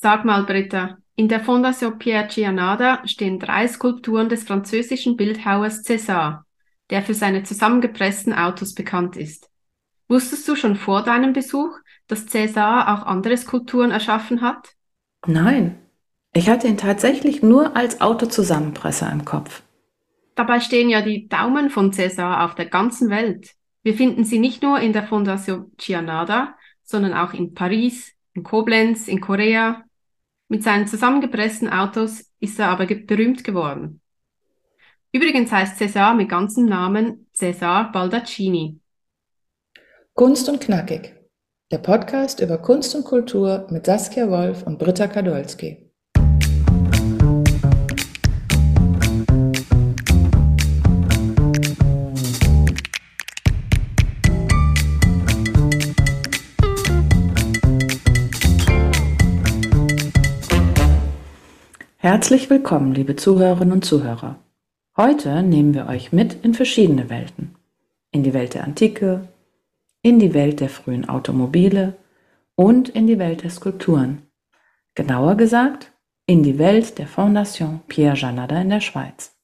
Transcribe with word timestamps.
Sag 0.00 0.24
mal, 0.24 0.44
Britta, 0.44 0.98
in 1.16 1.26
der 1.26 1.40
Fondation 1.40 1.98
Pierre 1.98 2.28
Gianada 2.28 3.04
stehen 3.04 3.40
drei 3.40 3.66
Skulpturen 3.66 4.28
des 4.28 4.44
französischen 4.44 5.16
Bildhauers 5.16 5.84
César, 5.84 6.42
der 6.90 7.02
für 7.02 7.14
seine 7.14 7.42
zusammengepressten 7.42 8.32
Autos 8.32 8.74
bekannt 8.74 9.16
ist. 9.16 9.50
Wusstest 10.06 10.46
du 10.46 10.54
schon 10.54 10.76
vor 10.76 11.02
deinem 11.02 11.32
Besuch, 11.32 11.76
dass 12.06 12.28
César 12.28 12.94
auch 12.94 13.06
andere 13.06 13.36
Skulpturen 13.36 13.90
erschaffen 13.90 14.40
hat? 14.40 14.68
Nein, 15.26 15.80
ich 16.32 16.48
hatte 16.48 16.68
ihn 16.68 16.78
tatsächlich 16.78 17.42
nur 17.42 17.76
als 17.76 18.00
Autozusammenpresser 18.00 19.10
im 19.10 19.24
Kopf. 19.24 19.64
Dabei 20.36 20.60
stehen 20.60 20.90
ja 20.90 21.02
die 21.02 21.26
Daumen 21.26 21.70
von 21.70 21.90
César 21.92 22.44
auf 22.44 22.54
der 22.54 22.66
ganzen 22.66 23.10
Welt. 23.10 23.50
Wir 23.82 23.94
finden 23.94 24.22
sie 24.22 24.38
nicht 24.38 24.62
nur 24.62 24.78
in 24.78 24.92
der 24.92 25.08
Fondation 25.08 25.72
Gianada, 25.76 26.54
sondern 26.84 27.14
auch 27.14 27.34
in 27.34 27.54
Paris, 27.54 28.12
in 28.34 28.44
Koblenz, 28.44 29.08
in 29.08 29.20
Korea. 29.20 29.82
Mit 30.48 30.62
seinen 30.62 30.86
zusammengepressten 30.86 31.68
Autos 31.68 32.24
ist 32.40 32.58
er 32.58 32.68
aber 32.68 32.86
ge 32.86 33.04
berühmt 33.04 33.44
geworden. 33.44 34.00
Übrigens 35.12 35.52
heißt 35.52 35.80
César 35.80 36.14
mit 36.14 36.30
ganzem 36.30 36.64
Namen 36.64 37.28
César 37.34 37.92
Baldaccini. 37.92 38.80
Kunst 40.14 40.48
und 40.48 40.60
Knackig. 40.60 41.14
Der 41.70 41.78
Podcast 41.78 42.40
über 42.40 42.56
Kunst 42.56 42.94
und 42.94 43.04
Kultur 43.04 43.66
mit 43.70 43.84
Saskia 43.84 44.30
Wolf 44.30 44.62
und 44.62 44.78
Britta 44.78 45.06
Kadolski. 45.06 45.87
Herzlich 62.18 62.50
willkommen, 62.50 62.94
liebe 62.94 63.14
Zuhörerinnen 63.14 63.70
und 63.70 63.84
Zuhörer. 63.84 64.40
Heute 64.96 65.40
nehmen 65.44 65.72
wir 65.72 65.86
euch 65.86 66.10
mit 66.10 66.44
in 66.44 66.52
verschiedene 66.52 67.10
Welten. 67.10 67.54
In 68.10 68.24
die 68.24 68.34
Welt 68.34 68.54
der 68.54 68.64
Antike, 68.64 69.28
in 70.02 70.18
die 70.18 70.34
Welt 70.34 70.58
der 70.58 70.68
frühen 70.68 71.08
Automobile 71.08 71.96
und 72.56 72.88
in 72.88 73.06
die 73.06 73.20
Welt 73.20 73.44
der 73.44 73.50
Skulpturen. 73.50 74.22
Genauer 74.96 75.36
gesagt, 75.36 75.92
in 76.26 76.42
die 76.42 76.58
Welt 76.58 76.98
der 76.98 77.06
Fondation 77.06 77.82
Pierre 77.86 78.16
Janada 78.16 78.60
in 78.60 78.70
der 78.70 78.80
Schweiz. 78.80 79.36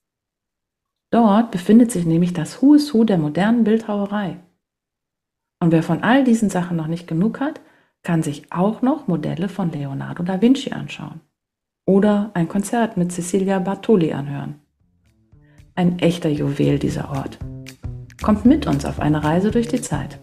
Dort 1.13 1.53
befindet 1.53 1.93
sich 1.93 2.05
nämlich 2.05 2.33
das 2.33 2.61
Who 2.61 2.75
is 2.75 2.93
der 2.93 3.19
modernen 3.19 3.63
Bildhauerei. 3.63 4.39
Und 5.61 5.71
wer 5.71 5.85
von 5.85 6.03
all 6.03 6.25
diesen 6.25 6.51
Sachen 6.51 6.77
noch 6.77 6.89
nicht 6.89 7.07
genug 7.07 7.39
hat, 7.39 7.61
kann 8.03 8.25
sich 8.25 8.53
auch 8.53 8.83
noch 8.83 9.07
Modelle 9.07 9.49
von 9.49 9.71
Leonardo 9.71 10.25
da 10.25 10.43
Vinci 10.43 10.73
anschauen 10.73 11.21
oder 11.87 12.31
ein 12.35 12.49
Konzert 12.49 12.97
mit 12.97 13.13
Cecilia 13.13 13.59
Bartoli 13.59 14.13
anhören. 14.13 14.61
Ein 15.75 15.99
echter 15.99 16.29
Juwel 16.29 16.79
dieser 16.79 17.11
Ort. 17.11 17.39
Kommt 18.23 18.45
mit 18.45 18.67
uns 18.67 18.85
auf 18.85 19.01
eine 19.01 19.23
Reise 19.23 19.51
durch 19.51 19.69
die 19.69 19.83
Zeit. 19.83 20.19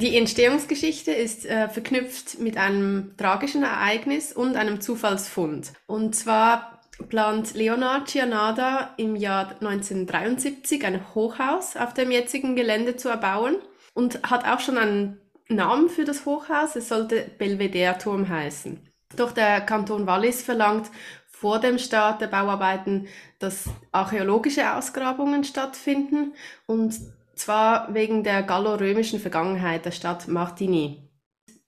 Die 0.00 0.16
Entstehungsgeschichte 0.16 1.10
ist 1.10 1.44
äh, 1.44 1.68
verknüpft 1.68 2.38
mit 2.38 2.56
einem 2.56 3.16
tragischen 3.16 3.62
Ereignis 3.62 4.32
und 4.32 4.56
einem 4.56 4.80
Zufallsfund. 4.80 5.72
Und 5.86 6.14
zwar 6.14 6.80
plant 7.08 7.54
Leonard 7.54 8.06
Gianada 8.10 8.94
im 8.96 9.16
Jahr 9.16 9.50
1973 9.60 10.84
ein 10.84 11.14
Hochhaus 11.14 11.76
auf 11.76 11.92
dem 11.92 12.10
jetzigen 12.10 12.56
Gelände 12.56 12.96
zu 12.96 13.08
erbauen 13.08 13.56
und 13.92 14.22
hat 14.22 14.46
auch 14.46 14.60
schon 14.60 14.78
einen 14.78 15.20
Namen 15.48 15.88
für 15.88 16.04
das 16.04 16.24
Hochhaus. 16.24 16.76
Es 16.76 16.88
sollte 16.88 17.30
Belvedere-Turm 17.38 18.28
heißen. 18.28 18.80
Doch 19.16 19.32
der 19.32 19.60
Kanton 19.60 20.06
Wallis 20.06 20.42
verlangt 20.42 20.90
vor 21.28 21.58
dem 21.58 21.78
Start 21.78 22.20
der 22.20 22.28
Bauarbeiten, 22.28 23.06
dass 23.38 23.66
archäologische 23.92 24.74
Ausgrabungen 24.74 25.44
stattfinden 25.44 26.32
und 26.66 26.94
zwar 27.34 27.92
wegen 27.92 28.24
der 28.24 28.42
gallorömischen 28.42 29.20
Vergangenheit 29.20 29.84
der 29.84 29.90
Stadt 29.90 30.28
Martigny. 30.28 31.04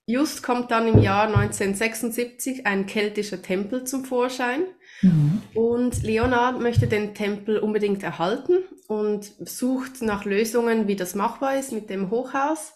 Just 0.09 0.41
kommt 0.41 0.71
dann 0.71 0.87
im 0.87 1.01
Jahr 1.01 1.27
1976 1.27 2.65
ein 2.65 2.85
keltischer 2.85 3.41
Tempel 3.41 3.83
zum 3.83 4.05
Vorschein 4.05 4.61
mhm. 5.01 5.41
und 5.53 6.01
Leonard 6.01 6.61
möchte 6.61 6.87
den 6.87 7.13
Tempel 7.13 7.59
unbedingt 7.59 8.03
erhalten 8.03 8.59
und 8.87 9.33
sucht 9.39 10.01
nach 10.01 10.23
Lösungen, 10.23 10.87
wie 10.87 10.95
das 10.95 11.13
machbar 11.13 11.57
ist 11.59 11.73
mit 11.73 11.89
dem 11.89 12.09
Hochhaus 12.09 12.73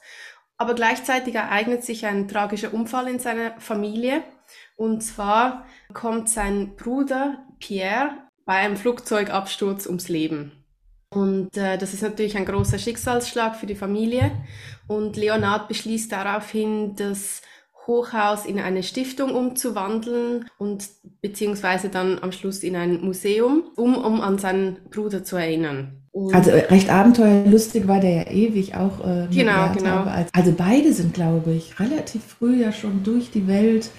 aber 0.61 0.75
gleichzeitig 0.75 1.33
ereignet 1.33 1.83
sich 1.83 2.05
ein 2.05 2.27
tragischer 2.27 2.71
Unfall 2.71 3.07
in 3.07 3.17
seiner 3.17 3.59
Familie. 3.59 4.21
Und 4.75 5.01
zwar 5.01 5.65
kommt 5.91 6.29
sein 6.29 6.75
Bruder 6.75 7.43
Pierre 7.59 8.11
bei 8.45 8.53
einem 8.53 8.77
Flugzeugabsturz 8.77 9.87
ums 9.87 10.07
Leben. 10.07 10.51
Und 11.09 11.57
äh, 11.57 11.79
das 11.79 11.95
ist 11.95 12.03
natürlich 12.03 12.37
ein 12.37 12.45
großer 12.45 12.77
Schicksalsschlag 12.77 13.55
für 13.55 13.65
die 13.65 13.75
Familie. 13.75 14.31
Und 14.87 15.17
Leonard 15.17 15.67
beschließt 15.67 16.11
daraufhin, 16.11 16.95
das 16.95 17.41
Hochhaus 17.87 18.45
in 18.45 18.59
eine 18.59 18.83
Stiftung 18.83 19.33
umzuwandeln 19.33 20.45
und 20.57 20.87
beziehungsweise 21.21 21.89
dann 21.89 22.19
am 22.21 22.31
Schluss 22.31 22.63
in 22.63 22.75
ein 22.75 23.01
Museum, 23.01 23.63
um, 23.75 23.95
um 23.95 24.21
an 24.21 24.37
seinen 24.37 24.79
Bruder 24.89 25.23
zu 25.23 25.35
erinnern. 25.35 26.01
Und 26.11 26.35
also 26.35 26.51
äh, 26.51 26.65
recht 26.65 26.89
abenteuerlustig 26.89 27.87
war 27.87 28.01
der 28.01 28.11
ja 28.11 28.27
ewig 28.31 28.75
auch. 28.75 28.99
Äh, 28.99 29.27
genau, 29.31 29.71
genau. 29.73 30.03
Als, 30.03 30.29
also 30.33 30.53
beide 30.55 30.91
sind, 30.93 31.13
glaube 31.13 31.53
ich, 31.53 31.79
relativ 31.79 32.23
früh 32.23 32.61
ja 32.61 32.73
schon 32.73 33.03
durch 33.03 33.31
die 33.31 33.47
Welt 33.47 33.89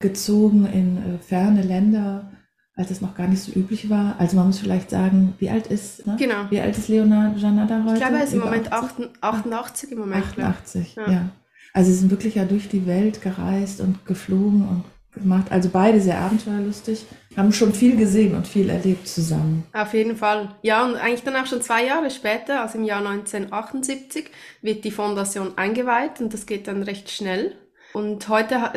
gezogen 0.00 0.66
in 0.66 0.98
äh, 0.98 1.18
ferne 1.18 1.62
Länder, 1.62 2.30
als 2.76 2.90
es 2.90 3.00
noch 3.00 3.14
gar 3.14 3.26
nicht 3.26 3.42
so 3.42 3.52
üblich 3.52 3.88
war. 3.88 4.16
Also 4.18 4.36
man 4.36 4.48
muss 4.48 4.58
vielleicht 4.58 4.90
sagen, 4.90 5.32
wie 5.38 5.48
alt 5.48 5.66
ist, 5.68 6.06
ne? 6.06 6.16
genau. 6.18 6.44
wie 6.50 6.60
alt 6.60 6.76
ist 6.76 6.88
Leonard 6.88 7.38
Janada 7.38 7.82
heute? 7.84 7.94
Ich 7.94 8.00
glaube, 8.00 8.16
er 8.16 8.24
ist 8.24 8.34
im 8.34 8.40
Moment 8.40 8.70
88, 8.70 9.22
88 9.22 9.92
im 9.92 9.98
Moment. 9.98 10.24
88, 10.24 10.94
ja. 10.96 11.10
ja. 11.10 11.28
Also 11.72 11.90
sie 11.90 11.98
sind 11.98 12.10
wirklich 12.10 12.34
ja 12.34 12.44
durch 12.44 12.68
die 12.68 12.86
Welt 12.86 13.22
gereist 13.22 13.80
und 13.80 14.04
geflogen 14.06 14.68
und 14.68 14.84
gemacht. 15.12 15.46
Also 15.50 15.68
beide 15.70 16.00
sehr 16.00 16.18
abenteuerlustig, 16.18 17.06
haben 17.36 17.52
schon 17.52 17.72
viel 17.72 17.96
gesehen 17.96 18.34
und 18.34 18.46
viel 18.46 18.68
erlebt 18.68 19.06
zusammen. 19.08 19.64
Auf 19.72 19.94
jeden 19.94 20.16
Fall. 20.16 20.54
Ja, 20.62 20.84
und 20.84 20.96
eigentlich 20.96 21.22
dann 21.22 21.36
auch 21.36 21.46
schon 21.46 21.62
zwei 21.62 21.84
Jahre 21.84 22.10
später, 22.10 22.62
also 22.62 22.78
im 22.78 22.84
Jahr 22.84 23.06
1978, 23.06 24.30
wird 24.62 24.84
die 24.84 24.90
Fondation 24.90 25.56
eingeweiht 25.56 26.20
und 26.20 26.32
das 26.32 26.46
geht 26.46 26.66
dann 26.66 26.82
recht 26.82 27.10
schnell. 27.10 27.54
Und 27.92 28.28
heute 28.28 28.72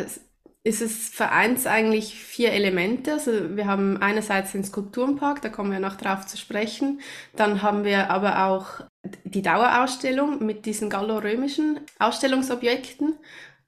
ist 0.65 0.81
es 0.81 1.09
vereint 1.09 1.65
eigentlich 1.67 2.15
vier 2.15 2.51
Elemente. 2.51 3.13
Also 3.13 3.55
wir 3.55 3.67
haben 3.67 4.01
einerseits 4.01 4.53
den 4.53 4.63
Skulpturenpark, 4.63 5.41
da 5.43 5.49
kommen 5.49 5.71
wir 5.71 5.79
noch 5.79 5.95
drauf 5.95 6.25
zu 6.25 6.37
sprechen. 6.37 7.01
Dann 7.35 7.61
haben 7.61 7.83
wir 7.83 8.09
aber 8.09 8.47
auch 8.47 8.81
die 9.23 9.43
Dauerausstellung 9.43 10.43
mit 10.43 10.65
diesen 10.65 10.89
gallorömischen 10.89 11.81
Ausstellungsobjekten. 11.99 13.13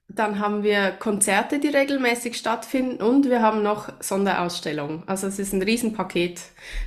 Dann 0.10 0.40
haben 0.40 0.64
wir 0.64 0.90
Konzerte, 0.92 1.60
die 1.60 1.68
regelmäßig 1.68 2.36
stattfinden 2.36 3.04
und 3.04 3.30
wir 3.30 3.44
haben 3.44 3.62
noch 3.62 3.90
Sonderausstellungen. 4.00 5.04
Also 5.06 5.28
es 5.28 5.38
ist 5.38 5.54
ein 5.54 5.62
Riesenpaket, 5.62 6.42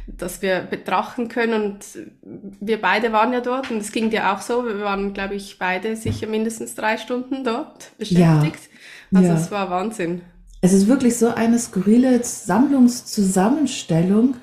das 0.08 0.42
wir 0.42 0.60
betrachten 0.60 1.28
können 1.28 1.62
und 1.62 1.84
wir 2.22 2.80
beide 2.80 3.12
waren 3.12 3.32
ja 3.32 3.40
dort 3.40 3.70
und 3.70 3.76
es 3.76 3.92
ging 3.92 4.10
dir 4.10 4.32
auch 4.32 4.40
so. 4.40 4.64
Wir 4.64 4.80
waren, 4.80 5.12
glaube 5.12 5.36
ich, 5.36 5.58
beide 5.58 5.94
sicher 5.94 6.26
mindestens 6.26 6.74
drei 6.74 6.96
Stunden 6.96 7.44
dort 7.44 7.96
beschäftigt. 7.96 8.64
Ja. 8.64 8.69
Also 9.14 9.28
ja. 9.28 9.36
es 9.36 9.50
war 9.50 9.70
Wahnsinn. 9.70 10.22
Es 10.62 10.72
ist 10.72 10.88
wirklich 10.88 11.16
so 11.16 11.34
eine 11.34 11.58
skurrile 11.58 12.22
Sammlungszusammenstellung. 12.22 14.36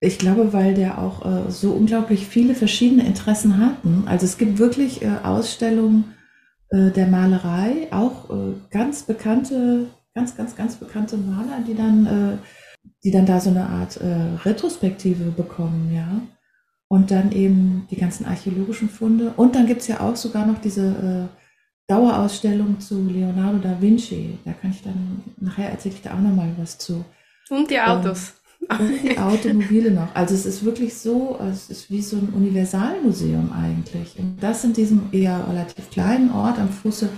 Ich 0.00 0.18
glaube, 0.18 0.52
weil 0.52 0.74
der 0.74 0.98
auch 0.98 1.24
äh, 1.24 1.50
so 1.50 1.72
unglaublich 1.72 2.26
viele 2.26 2.54
verschiedene 2.54 3.06
Interessen 3.06 3.58
hatten. 3.58 4.04
Also 4.06 4.26
es 4.26 4.38
gibt 4.38 4.58
wirklich 4.58 5.02
äh, 5.02 5.10
Ausstellungen, 5.22 6.14
äh, 6.70 6.90
der 6.90 7.06
Malerei 7.06 7.88
auch 7.90 8.30
äh, 8.30 8.54
ganz 8.70 9.02
bekannte, 9.02 9.86
ganz, 10.14 10.36
ganz, 10.36 10.56
ganz 10.56 10.76
bekannte 10.76 11.16
Maler, 11.16 11.62
die 11.66 11.74
dann, 11.74 12.06
äh, 12.06 12.36
die 13.04 13.10
dann 13.10 13.26
da 13.26 13.40
so 13.40 13.50
eine 13.50 13.66
Art 13.66 13.98
äh, 13.98 14.38
Retrospektive 14.44 15.30
bekommen, 15.30 15.92
ja. 15.94 16.20
Und 16.88 17.10
dann 17.10 17.32
eben 17.32 17.86
die 17.90 17.96
ganzen 17.96 18.26
archäologischen 18.26 18.88
Funde. 18.88 19.32
Und 19.36 19.54
dann 19.54 19.66
gibt 19.66 19.82
es 19.82 19.86
ja 19.86 20.00
auch 20.00 20.16
sogar 20.16 20.44
noch 20.44 20.60
diese 20.60 21.28
Dauerausstellung 21.90 22.78
zu 22.78 23.06
Leonardo 23.08 23.58
da 23.58 23.80
Vinci. 23.80 24.38
Da 24.44 24.52
kann 24.52 24.70
ich 24.70 24.82
dann, 24.82 25.22
nachher 25.40 25.70
erzähle 25.70 25.94
ich 25.96 26.02
da 26.02 26.14
auch 26.14 26.20
nochmal 26.20 26.52
was 26.56 26.78
zu. 26.78 27.04
Und 27.50 27.68
die 27.70 27.80
Autos. 27.80 28.34
Und 28.68 29.02
die 29.02 29.18
Automobile 29.18 29.90
noch. 29.90 30.14
Also 30.14 30.34
es 30.34 30.46
ist 30.46 30.64
wirklich 30.64 30.96
so, 30.96 31.38
es 31.50 31.68
ist 31.68 31.90
wie 31.90 32.02
so 32.02 32.16
ein 32.16 32.28
Universalmuseum 32.28 33.52
eigentlich. 33.52 34.16
Und 34.18 34.36
das 34.40 34.62
in 34.62 34.72
diesem 34.72 35.08
eher 35.10 35.44
relativ 35.48 35.90
kleinen 35.90 36.30
Ort 36.30 36.58
am 36.58 36.68
Fuße 36.68 37.08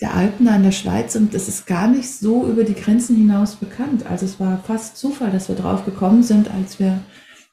der 0.00 0.14
Alpen 0.14 0.46
in 0.46 0.62
der 0.62 0.72
Schweiz 0.72 1.16
und 1.16 1.34
es 1.34 1.48
ist 1.48 1.66
gar 1.66 1.88
nicht 1.88 2.10
so 2.10 2.46
über 2.46 2.64
die 2.64 2.74
Grenzen 2.74 3.16
hinaus 3.16 3.56
bekannt. 3.56 4.04
Also 4.08 4.26
es 4.26 4.38
war 4.38 4.58
fast 4.58 4.96
Zufall, 4.96 5.30
dass 5.30 5.48
wir 5.48 5.56
drauf 5.56 5.84
gekommen 5.84 6.22
sind, 6.22 6.50
als 6.52 6.78
wir 6.78 7.00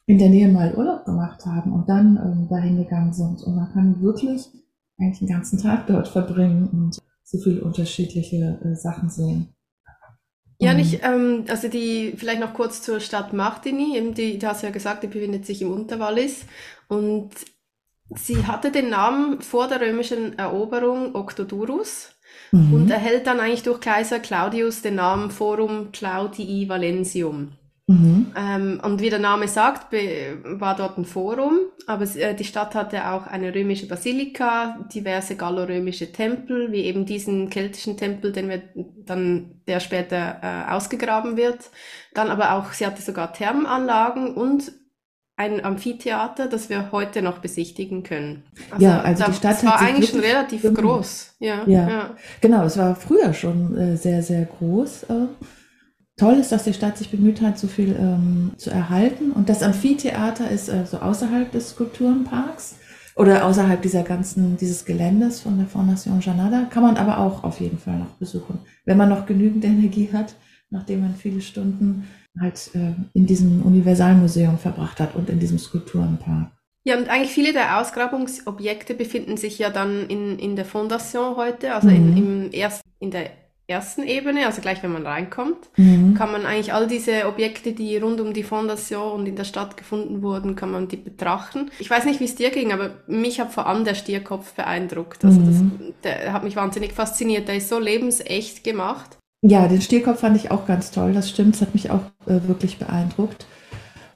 in 0.05 0.17
der 0.17 0.29
Nähe 0.29 0.49
mal 0.49 0.75
Urlaub 0.75 1.05
gemacht 1.05 1.45
haben 1.45 1.71
und 1.71 1.87
dann 1.87 2.17
ähm, 2.17 2.47
dahin 2.49 2.77
gegangen 2.77 3.13
sind. 3.13 3.41
Und 3.43 3.55
man 3.55 3.71
kann 3.71 4.01
wirklich 4.01 4.49
eigentlich 5.01 5.19
den 5.19 5.27
ganzen 5.27 5.59
Tag 5.59 5.87
dort 5.87 6.07
verbringen 6.07 6.69
und 6.71 6.99
so 7.23 7.39
viele 7.39 7.61
unterschiedliche 7.61 8.59
äh, 8.63 8.75
Sachen 8.75 9.09
sehen. 9.09 9.53
Ja, 10.59 10.75
nicht, 10.75 10.99
ähm, 11.03 11.45
also 11.47 11.67
die, 11.69 12.13
vielleicht 12.15 12.39
noch 12.39 12.53
kurz 12.53 12.83
zur 12.83 12.99
Stadt 12.99 13.33
Martigny, 13.33 13.97
eben 13.97 14.13
die, 14.13 14.37
du 14.37 14.47
hast 14.47 14.61
ja 14.61 14.69
gesagt, 14.69 15.01
die 15.01 15.07
befindet 15.07 15.43
sich 15.43 15.63
im 15.63 15.71
Unterwallis 15.71 16.45
und 16.87 17.31
sie 18.15 18.45
hatte 18.45 18.71
den 18.71 18.89
Namen 18.91 19.41
vor 19.41 19.67
der 19.67 19.81
römischen 19.81 20.37
Eroberung 20.37 21.15
Octodurus 21.15 22.13
mhm. 22.51 22.73
und 22.73 22.91
erhält 22.91 23.25
dann 23.25 23.39
eigentlich 23.39 23.63
durch 23.63 23.79
Kaiser 23.79 24.19
Claudius 24.19 24.83
den 24.83 24.95
Namen 24.95 25.31
Forum 25.31 25.91
Claudii 25.91 26.69
Valentium. 26.69 27.53
Mhm. 27.91 28.31
Ähm, 28.35 28.81
und 28.83 29.01
wie 29.01 29.09
der 29.09 29.19
Name 29.19 29.47
sagt, 29.47 29.93
war 30.43 30.75
dort 30.75 30.97
ein 30.97 31.05
Forum, 31.05 31.59
aber 31.87 32.05
äh, 32.15 32.33
die 32.33 32.43
Stadt 32.43 32.73
hatte 32.75 33.09
auch 33.09 33.27
eine 33.27 33.53
römische 33.53 33.87
Basilika, 33.87 34.79
diverse 34.93 35.35
gallorömische 35.35 36.11
Tempel, 36.11 36.71
wie 36.71 36.81
eben 36.81 37.05
diesen 37.05 37.49
keltischen 37.49 37.97
Tempel, 37.97 38.31
den 38.31 38.49
wir 38.49 38.61
dann, 39.05 39.61
der 39.67 39.79
später 39.79 40.39
äh, 40.41 40.71
ausgegraben 40.71 41.35
wird. 41.35 41.69
Dann 42.13 42.29
aber 42.29 42.53
auch, 42.53 42.71
sie 42.71 42.85
hatte 42.85 43.01
sogar 43.01 43.33
Thermenanlagen 43.33 44.33
und 44.35 44.71
ein 45.35 45.65
Amphitheater, 45.65 46.47
das 46.47 46.69
wir 46.69 46.91
heute 46.91 47.21
noch 47.21 47.39
besichtigen 47.39 48.03
können. 48.03 48.43
Also, 48.69 48.85
ja, 48.85 49.01
also 49.01 49.23
die 49.25 49.33
Stadt 49.33 49.53
das 49.53 49.65
war 49.65 49.79
eigentlich 49.81 50.11
schon 50.11 50.19
relativ 50.19 50.61
groß. 50.73 51.35
Ja, 51.39 51.63
ja, 51.65 51.89
ja, 51.89 52.09
genau. 52.41 52.63
Es 52.63 52.77
war 52.77 52.95
früher 52.95 53.33
schon 53.33 53.75
äh, 53.75 53.97
sehr, 53.97 54.21
sehr 54.21 54.45
groß. 54.45 55.03
Äh, 55.03 55.27
toll 56.21 56.35
ist, 56.35 56.51
dass 56.51 56.65
die 56.65 56.73
Stadt 56.73 56.99
sich 56.99 57.09
bemüht 57.09 57.41
hat, 57.41 57.57
so 57.57 57.67
viel 57.67 57.95
ähm, 57.99 58.51
zu 58.57 58.69
erhalten. 58.69 59.31
Und 59.31 59.49
das 59.49 59.63
Amphitheater 59.63 60.51
ist 60.51 60.69
äh, 60.69 60.85
so 60.85 60.97
außerhalb 60.97 61.51
des 61.51 61.71
Skulpturenparks 61.71 62.75
oder 63.15 63.43
außerhalb 63.45 63.81
dieser 63.81 64.03
ganzen, 64.03 64.55
dieses 64.55 64.85
Geländes 64.85 65.41
von 65.41 65.57
der 65.57 65.65
Fondation 65.65 66.21
Janada. 66.21 66.67
Kann 66.69 66.83
man 66.83 66.97
aber 66.97 67.17
auch 67.17 67.43
auf 67.43 67.59
jeden 67.59 67.79
Fall 67.79 67.97
noch 67.97 68.11
besuchen, 68.19 68.59
wenn 68.85 68.97
man 68.97 69.09
noch 69.09 69.25
genügend 69.25 69.65
Energie 69.65 70.09
hat, 70.13 70.35
nachdem 70.69 71.01
man 71.01 71.15
viele 71.15 71.41
Stunden 71.41 72.07
halt 72.39 72.69
äh, 72.75 72.93
in 73.13 73.25
diesem 73.25 73.63
Universalmuseum 73.63 74.59
verbracht 74.59 74.99
hat 74.99 75.15
und 75.15 75.27
in 75.27 75.39
diesem 75.39 75.57
Skulpturenpark. 75.57 76.51
Ja, 76.83 76.97
und 76.97 77.09
eigentlich 77.09 77.31
viele 77.31 77.51
der 77.51 77.79
Ausgrabungsobjekte 77.79 78.93
befinden 78.93 79.37
sich 79.37 79.57
ja 79.57 79.71
dann 79.71 80.07
in, 80.07 80.37
in 80.37 80.55
der 80.55 80.65
Fondation 80.65 81.35
heute, 81.35 81.73
also 81.73 81.89
mhm. 81.89 81.95
in, 81.95 82.17
im 82.17 82.49
erst, 82.51 82.83
in 82.99 83.09
der 83.09 83.31
ersten 83.67 84.03
Ebene, 84.03 84.45
also 84.45 84.61
gleich 84.61 84.83
wenn 84.83 84.91
man 84.91 85.05
reinkommt, 85.05 85.69
mhm. 85.77 86.13
kann 86.13 86.31
man 86.31 86.45
eigentlich 86.45 86.73
all 86.73 86.87
diese 86.87 87.27
Objekte, 87.27 87.73
die 87.73 87.97
rund 87.97 88.19
um 88.19 88.33
die 88.33 88.43
Fondation 88.43 89.21
und 89.21 89.25
in 89.25 89.35
der 89.35 89.43
Stadt 89.43 89.77
gefunden 89.77 90.21
wurden, 90.21 90.55
kann 90.55 90.71
man 90.71 90.87
die 90.87 90.97
betrachten. 90.97 91.71
Ich 91.79 91.89
weiß 91.89 92.05
nicht, 92.05 92.19
wie 92.19 92.25
es 92.25 92.35
dir 92.35 92.51
ging, 92.51 92.73
aber 92.73 92.91
mich 93.07 93.39
hat 93.39 93.51
vor 93.51 93.67
allem 93.67 93.85
der 93.85 93.95
Stierkopf 93.95 94.53
beeindruckt. 94.53 95.23
Also 95.23 95.39
mhm. 95.39 95.73
das, 95.79 95.93
der 96.03 96.33
hat 96.33 96.43
mich 96.43 96.55
wahnsinnig 96.55 96.93
fasziniert. 96.93 97.47
Der 97.47 97.55
ist 97.55 97.69
so 97.69 97.79
lebensecht 97.79 98.63
gemacht. 98.63 99.17
Ja, 99.41 99.67
den 99.67 99.81
Stierkopf 99.81 100.19
fand 100.19 100.37
ich 100.37 100.51
auch 100.51 100.67
ganz 100.67 100.91
toll. 100.91 101.13
Das 101.13 101.29
stimmt, 101.29 101.55
das 101.55 101.61
hat 101.61 101.73
mich 101.73 101.89
auch 101.89 102.03
äh, 102.27 102.47
wirklich 102.47 102.77
beeindruckt. 102.77 103.45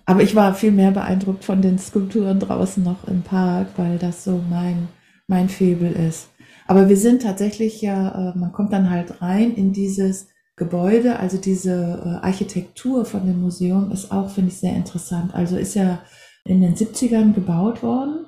Aber 0.06 0.22
ich 0.22 0.36
war 0.36 0.54
viel 0.54 0.72
mehr 0.72 0.92
beeindruckt 0.92 1.44
von 1.44 1.62
den 1.62 1.80
Skulpturen 1.80 2.40
draußen 2.40 2.84
noch 2.84 3.08
im 3.08 3.24
Park, 3.24 3.70
weil 3.78 3.98
das 3.98 4.24
so 4.24 4.40
mein, 4.50 4.88
mein 5.28 5.50
Febel 5.50 5.92
ist. 5.92 6.30
Aber 6.68 6.90
wir 6.90 6.98
sind 6.98 7.22
tatsächlich 7.22 7.82
ja, 7.82 8.32
äh, 8.32 8.38
man 8.38 8.52
kommt 8.52 8.74
dann 8.74 8.90
halt 8.90 9.22
rein 9.22 9.54
in 9.54 9.72
dieses 9.72 10.28
Gebäude, 10.56 11.20
also 11.20 11.38
diese 11.38 11.74
äh, 11.74 12.26
Architektur 12.26 13.06
von 13.06 13.26
dem 13.26 13.42
Museum 13.42 13.92
ist 13.92 14.12
auch, 14.12 14.30
finde 14.30 14.52
ich, 14.52 14.58
sehr 14.58 14.76
interessant. 14.76 15.34
Also 15.36 15.58
ist 15.58 15.76
ja 15.76 16.00
in 16.46 16.62
den 16.62 16.76
70ern 16.76 17.34
gebaut 17.34 17.84
worden 17.84 18.26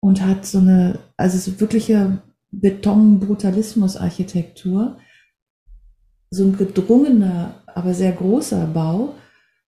und 0.00 0.24
hat 0.24 0.46
so 0.46 0.58
eine, 0.58 0.98
also 1.16 1.38
so 1.38 1.60
wirkliche 1.60 2.22
Beton-Brutalismus-Architektur 2.52 4.96
so 6.30 6.44
ein 6.44 6.56
gedrungener, 6.56 7.62
aber 7.66 7.92
sehr 7.94 8.12
großer 8.12 8.66
Bau 8.66 9.14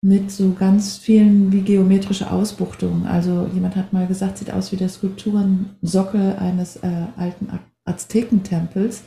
mit 0.03 0.31
so 0.31 0.53
ganz 0.53 0.99
vielen 0.99 1.51
wie 1.53 1.63
geometrische 1.63 2.31
Ausbuchtungen. 2.31 3.07
Also 3.07 3.49
jemand 3.55 3.77
hat 3.77 3.95
mal 3.95 4.07
gesagt, 4.07 4.39
sieht 4.39 4.53
aus 4.53 4.71
wie 4.71 4.77
der 4.77 4.91
Skulpturensockel 4.91 6.37
eines 6.37 6.77
äh, 6.77 7.07
alten 7.17 7.49
Aztekentempels, 7.85 9.03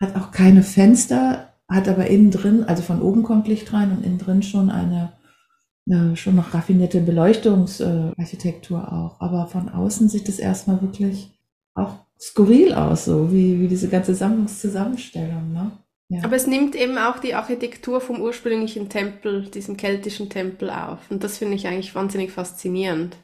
hat 0.00 0.16
auch 0.16 0.30
keine 0.30 0.62
Fenster, 0.62 1.54
hat 1.68 1.88
aber 1.88 2.06
innen 2.06 2.30
drin, 2.30 2.64
also 2.64 2.82
von 2.82 3.00
oben 3.00 3.22
kommt 3.22 3.48
Licht 3.48 3.72
rein 3.72 3.90
und 3.90 4.04
innen 4.04 4.18
drin 4.18 4.42
schon 4.42 4.70
eine, 4.70 5.12
eine 5.88 6.16
schon 6.16 6.36
noch 6.36 6.54
raffinierte 6.54 7.00
Beleuchtungsarchitektur 7.00 8.92
auch. 8.92 9.20
Aber 9.20 9.46
von 9.46 9.68
außen 9.68 10.08
sieht 10.08 10.28
es 10.28 10.38
erstmal 10.38 10.82
wirklich 10.82 11.30
auch 11.74 11.96
skurril 12.20 12.74
aus, 12.74 13.06
so 13.06 13.32
wie, 13.32 13.60
wie 13.60 13.68
diese 13.68 13.88
ganze 13.88 14.14
Sammlungszusammenstellung. 14.14 15.52
Ne? 15.52 15.72
Ja. 16.08 16.24
Aber 16.24 16.36
es 16.36 16.46
nimmt 16.46 16.74
eben 16.74 16.98
auch 16.98 17.18
die 17.18 17.34
Architektur 17.34 18.00
vom 18.00 18.20
ursprünglichen 18.20 18.88
Tempel, 18.88 19.50
diesem 19.50 19.76
keltischen 19.76 20.28
Tempel 20.28 20.70
auf. 20.70 21.10
Und 21.10 21.24
das 21.24 21.38
finde 21.38 21.54
ich 21.54 21.66
eigentlich 21.66 21.94
wahnsinnig 21.94 22.30
faszinierend. 22.30 23.16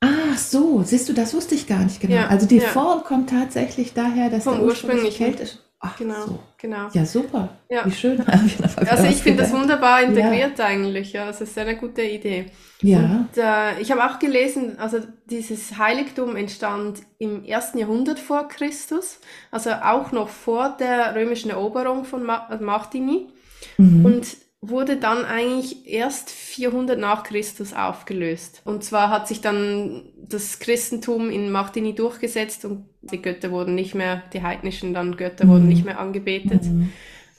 Ah, 0.00 0.36
so, 0.36 0.82
siehst 0.82 1.08
du, 1.08 1.12
das 1.12 1.34
wusste 1.34 1.54
ich 1.54 1.66
gar 1.66 1.80
nicht 1.80 2.00
genau. 2.00 2.14
Ja, 2.14 2.26
also 2.28 2.46
die 2.46 2.58
ja. 2.58 2.68
Form 2.68 3.02
kommt 3.02 3.30
tatsächlich 3.30 3.94
daher, 3.94 4.30
dass 4.30 4.44
vom 4.44 4.54
der 4.54 4.64
ursprüngliche 4.64 5.24
keltisch 5.24 5.58
Ach, 5.80 5.96
genau, 5.96 6.26
so. 6.26 6.38
genau. 6.56 6.88
Ja, 6.92 7.06
super. 7.06 7.50
Ja. 7.70 7.86
Wie 7.86 7.92
schön. 7.92 8.20
also 8.26 9.04
ich 9.04 9.22
finde 9.22 9.44
das 9.44 9.52
wunderbar 9.52 10.02
integriert 10.02 10.60
eigentlich. 10.60 11.12
Ja, 11.12 11.26
das 11.26 11.40
ist 11.40 11.56
eine 11.56 11.76
gute 11.76 12.02
Idee. 12.02 12.46
Ja. 12.82 12.98
Und 12.98 13.36
äh, 13.36 13.80
ich 13.80 13.92
habe 13.92 14.04
auch 14.04 14.18
gelesen, 14.18 14.76
also 14.80 14.98
dieses 15.26 15.78
Heiligtum 15.78 16.34
entstand 16.34 17.02
im 17.18 17.44
ersten 17.44 17.78
Jahrhundert 17.78 18.18
vor 18.18 18.48
Christus, 18.48 19.20
also 19.52 19.70
auch 19.70 20.10
noch 20.10 20.28
vor 20.28 20.76
der 20.80 21.14
römischen 21.14 21.50
Eroberung 21.50 22.04
von 22.04 22.24
Martini. 22.24 23.28
Mhm. 23.76 24.04
Und 24.04 24.26
wurde 24.60 24.96
dann 24.96 25.24
eigentlich 25.24 25.86
erst 25.86 26.30
400 26.30 26.98
nach 26.98 27.22
Christus 27.22 27.72
aufgelöst. 27.72 28.60
Und 28.64 28.82
zwar 28.82 29.08
hat 29.08 29.28
sich 29.28 29.40
dann 29.40 30.02
das 30.16 30.58
Christentum 30.58 31.30
in 31.30 31.50
Martini 31.50 31.94
durchgesetzt 31.94 32.64
und 32.64 32.86
die 33.02 33.22
Götter 33.22 33.52
wurden 33.52 33.74
nicht 33.74 33.94
mehr, 33.94 34.22
die 34.32 34.42
heidnischen 34.42 34.94
dann 34.94 35.16
Götter 35.16 35.46
mhm. 35.46 35.50
wurden 35.50 35.68
nicht 35.68 35.84
mehr 35.84 36.00
angebetet. 36.00 36.64
Mhm. 36.64 36.92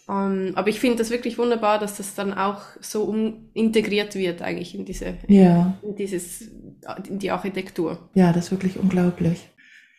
Um, 0.08 0.16
ähm, 0.16 0.52
aber 0.56 0.70
ich 0.70 0.80
finde 0.80 0.98
das 0.98 1.12
wirklich 1.12 1.38
wunderbar, 1.38 1.78
dass 1.78 1.98
das 1.98 2.16
dann 2.16 2.34
auch 2.34 2.62
so 2.82 3.04
um, 3.04 3.50
integriert 3.54 4.16
wird 4.16 4.42
eigentlich 4.42 4.74
in 4.74 4.84
diese, 4.84 5.18
ja. 5.28 5.78
in 5.84 5.96
dieses, 5.96 6.50
in 7.08 7.20
die 7.20 7.30
Architektur. 7.30 8.10
Ja, 8.16 8.34
das 8.34 8.46
ist 8.46 8.52
wirklich 8.52 8.80
unglaublich. 8.80 9.50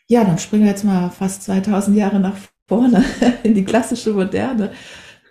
Ja, 0.09 0.25
dann 0.25 0.39
springen 0.39 0.65
wir 0.65 0.71
jetzt 0.71 0.85
mal 0.85 1.11
fast 1.11 1.45
2000 1.45 1.97
Jahre 1.97 2.19
nach 2.19 2.37
vorne 2.67 3.05
in 3.45 3.55
die 3.55 3.65
klassische 3.65 4.13
Moderne 4.13 4.73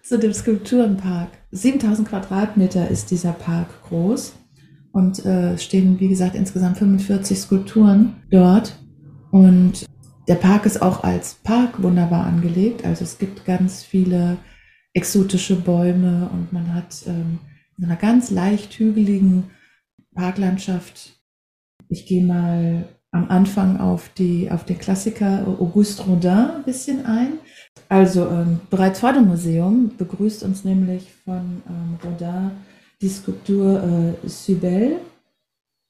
zu 0.09 0.17
dem 0.17 0.33
Skulpturenpark. 0.33 1.29
7000 1.51 2.09
Quadratmeter 2.09 2.89
ist 2.89 3.11
dieser 3.11 3.31
Park 3.31 3.67
groß 3.83 4.33
und 4.91 5.23
äh, 5.23 5.55
stehen, 5.59 5.99
wie 5.99 6.07
gesagt, 6.07 6.33
insgesamt 6.33 6.79
45 6.79 7.39
Skulpturen 7.39 8.15
dort. 8.31 8.75
Und 9.29 9.85
der 10.27 10.35
Park 10.35 10.65
ist 10.65 10.81
auch 10.81 11.03
als 11.03 11.35
Park 11.35 11.83
wunderbar 11.83 12.25
angelegt. 12.25 12.85
Also 12.85 13.03
es 13.03 13.19
gibt 13.19 13.45
ganz 13.45 13.83
viele 13.83 14.37
exotische 14.93 15.55
Bäume 15.55 16.27
und 16.33 16.51
man 16.51 16.73
hat 16.73 17.03
ähm, 17.05 17.37
in 17.77 17.85
einer 17.85 17.95
ganz 17.95 18.31
leicht 18.31 18.73
hügeligen 18.79 19.51
Parklandschaft. 20.15 21.21
Ich 21.87 22.07
gehe 22.07 22.25
mal 22.25 22.89
am 23.11 23.29
Anfang 23.29 23.79
auf, 23.79 24.09
die, 24.09 24.49
auf 24.49 24.65
den 24.65 24.79
Klassiker 24.79 25.47
Auguste 25.47 26.01
Rodin 26.03 26.31
ein 26.31 26.63
bisschen 26.63 27.05
ein. 27.05 27.33
Also 27.89 28.27
ähm, 28.27 28.61
bereits 28.69 28.99
vor 28.99 29.13
dem 29.13 29.27
Museum 29.27 29.91
begrüßt 29.97 30.43
uns 30.43 30.63
nämlich 30.63 31.11
von 31.25 31.63
ähm, 31.67 31.97
Rodin 32.03 32.51
die 33.01 33.09
Skulptur 33.09 34.15
äh, 34.23 34.27
Cybele. 34.27 34.97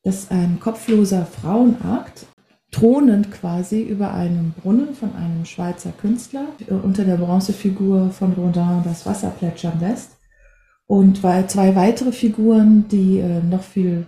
Das 0.03 0.19
ist 0.19 0.31
ein 0.31 0.61
kopfloser 0.61 1.25
Frauenakt, 1.25 2.25
thronend 2.71 3.31
quasi 3.31 3.81
über 3.81 4.13
einem 4.13 4.53
Brunnen 4.53 4.95
von 4.95 5.13
einem 5.13 5.43
Schweizer 5.43 5.91
Künstler, 5.91 6.45
äh, 6.67 6.73
unter 6.73 7.03
der 7.03 7.17
Bronzefigur 7.17 8.11
von 8.11 8.31
Rodin 8.31 8.81
das 8.85 9.05
Wasser 9.05 9.31
plätschern 9.31 9.81
lässt. 9.81 10.17
Und 10.85 11.17
zwei 11.17 11.75
weitere 11.75 12.13
Figuren, 12.13 12.87
die 12.87 13.19
äh, 13.19 13.43
noch 13.43 13.61
viel 13.61 14.07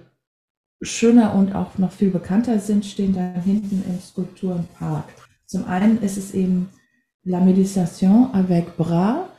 schöner 0.82 1.36
und 1.36 1.54
auch 1.54 1.78
noch 1.78 1.92
viel 1.92 2.10
bekannter 2.10 2.58
sind, 2.60 2.86
stehen 2.86 3.14
da 3.14 3.40
hinten 3.42 3.84
im 3.88 4.00
Skulpturenpark. 4.00 5.06
Zum 5.46 5.66
einen 5.66 6.02
ist 6.02 6.18
es 6.18 6.34
eben 6.34 6.70
La 7.24 7.40
Méditation 7.40 8.34
avec 8.34 8.78
Bras, 8.78 9.30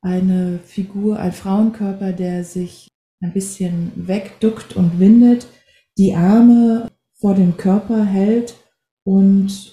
eine 0.00 0.58
Figur, 0.58 1.20
ein 1.20 1.30
Frauenkörper, 1.30 2.12
der 2.12 2.42
sich 2.42 2.88
ein 3.20 3.32
bisschen 3.32 3.92
wegduckt 3.94 4.74
und 4.74 4.98
windet, 4.98 5.46
die 5.96 6.14
Arme 6.14 6.90
vor 7.20 7.34
dem 7.34 7.56
Körper 7.56 8.04
hält 8.04 8.56
und 9.04 9.72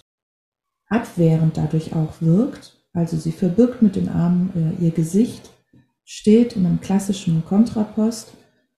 abwehrend 0.90 1.58
dadurch 1.58 1.96
auch 1.96 2.22
wirkt. 2.22 2.78
Also 2.94 3.18
sie 3.18 3.32
verbirgt 3.32 3.82
mit 3.82 3.96
den 3.96 4.10
Armen 4.10 4.78
äh, 4.80 4.86
ihr 4.86 4.92
Gesicht, 4.92 5.50
steht 6.06 6.56
in 6.56 6.68
einem 6.68 6.82
klassischen 6.82 7.44
Kontrapost 7.46 8.32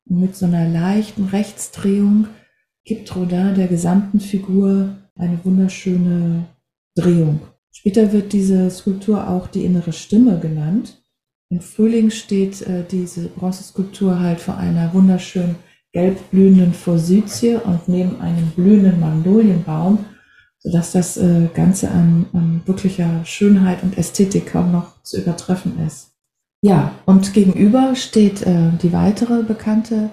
und 0.06 0.22
mit 0.22 0.38
so 0.38 0.46
einer 0.46 0.70
leichten 0.70 1.26
Rechtsdrehung 1.26 2.28
gibt 2.86 3.14
Rodin 3.16 3.56
der 3.56 3.68
gesamten 3.68 4.22
Figur 4.22 4.96
eine 5.16 5.44
wunderschöne 5.44 6.46
Drehung. 6.96 7.42
Später 7.72 8.12
wird 8.12 8.34
diese 8.34 8.70
Skulptur 8.70 9.30
auch 9.30 9.48
die 9.48 9.66
innere 9.66 9.94
Stimme 9.94 10.40
genannt. 10.40 11.04
Im 11.50 11.62
Frühling 11.62 12.12
steht 12.12 12.62
äh, 12.62 12.84
diese 12.90 13.28
Bronzeskulptur 13.28 14.20
halt 14.20 14.40
vor 14.40 14.58
einer 14.58 14.94
wunderschönen 14.94 15.56
gelb 15.92 16.32
blühenden 16.32 16.74
Forsythie 16.74 17.56
und 17.56 17.88
neben 17.88 18.22
einem 18.22 18.52
blühenden 18.52 19.00
Magnolienbaum, 19.00 20.06
sodass 20.60 20.94
das 20.94 21.18
äh, 21.18 21.50
Ganze 21.54 21.92
an, 21.92 22.28
an 22.34 22.62
wirklicher 22.66 23.26
Schönheit 23.26 23.84
und 23.84 23.98
Ästhetik 23.98 24.48
kaum 24.48 24.72
noch 24.72 25.02
zu 25.04 25.20
übertreffen 25.20 25.80
ist. 25.86 26.12
Ja, 26.62 26.94
und 27.06 27.34
gegenüber 27.34 27.96
steht 27.96 28.44
äh, 28.44 28.70
die 28.82 28.94
weitere 28.94 29.44
bekannte 29.44 30.12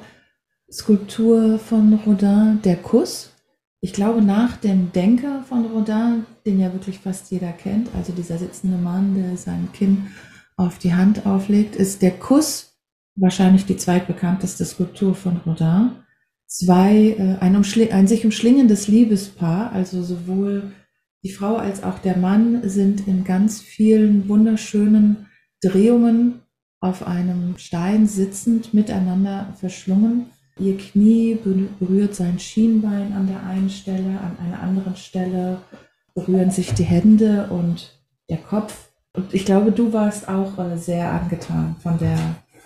Skulptur 0.71 1.59
von 1.59 1.95
Rodin, 2.05 2.61
der 2.65 2.77
Kuss. 2.77 3.31
Ich 3.81 3.93
glaube, 3.93 4.23
nach 4.23 4.57
dem 4.57 4.91
Denker 4.93 5.45
von 5.49 5.67
Rodin, 5.67 6.27
den 6.45 6.59
ja 6.59 6.73
wirklich 6.73 6.99
fast 6.99 7.31
jeder 7.31 7.53
kennt, 7.53 7.89
also 7.95 8.13
dieser 8.13 8.39
sitzende 8.39 8.77
Mann, 8.77 9.15
der 9.15 9.37
sein 9.37 9.69
Kinn 9.73 10.09
auf 10.57 10.79
die 10.79 10.95
Hand 10.95 11.27
auflegt, 11.27 11.77
ist 11.77 12.03
der 12.03 12.11
Kuss 12.11 12.77
wahrscheinlich 13.15 13.67
die 13.67 13.77
zweitbekannteste 13.77 14.65
Skulptur 14.65 15.15
von 15.15 15.37
Rodin. 15.39 15.91
Zwei, 16.47 17.17
äh, 17.19 17.37
ein, 17.41 17.57
ein 17.57 18.07
sich 18.09 18.25
umschlingendes 18.25 18.89
Liebespaar, 18.89 19.73
also 19.73 20.03
sowohl 20.03 20.73
die 21.23 21.33
Frau 21.33 21.57
als 21.57 21.83
auch 21.83 21.99
der 21.99 22.17
Mann 22.17 22.69
sind 22.69 23.07
in 23.07 23.25
ganz 23.25 23.61
vielen 23.61 24.29
wunderschönen 24.29 25.27
Drehungen 25.61 26.41
auf 26.81 27.07
einem 27.07 27.59
Stein 27.59 28.07
sitzend 28.07 28.73
miteinander 28.73 29.53
verschlungen. 29.59 30.27
Ihr 30.59 30.77
Knie 30.77 31.39
berührt 31.79 32.15
sein 32.15 32.39
Schienbein 32.39 33.13
an 33.13 33.27
der 33.27 33.45
einen 33.45 33.71
Stelle, 33.71 34.21
an 34.21 34.37
einer 34.45 34.61
anderen 34.61 34.97
Stelle 34.97 35.59
berühren 36.15 36.51
sich 36.51 36.75
die 36.75 36.85
Hände 36.85 37.49
und 37.51 37.99
der 38.29 38.39
Kopf. 38.39 38.89
Und 39.13 39.33
ich 39.35 39.45
glaube, 39.45 39.73
du 39.73 39.93
warst 39.93 40.29
auch 40.29 40.59
äh, 40.59 40.77
sehr 40.77 41.13
angetan 41.13 41.77
von 41.81 41.99
der 41.99 42.19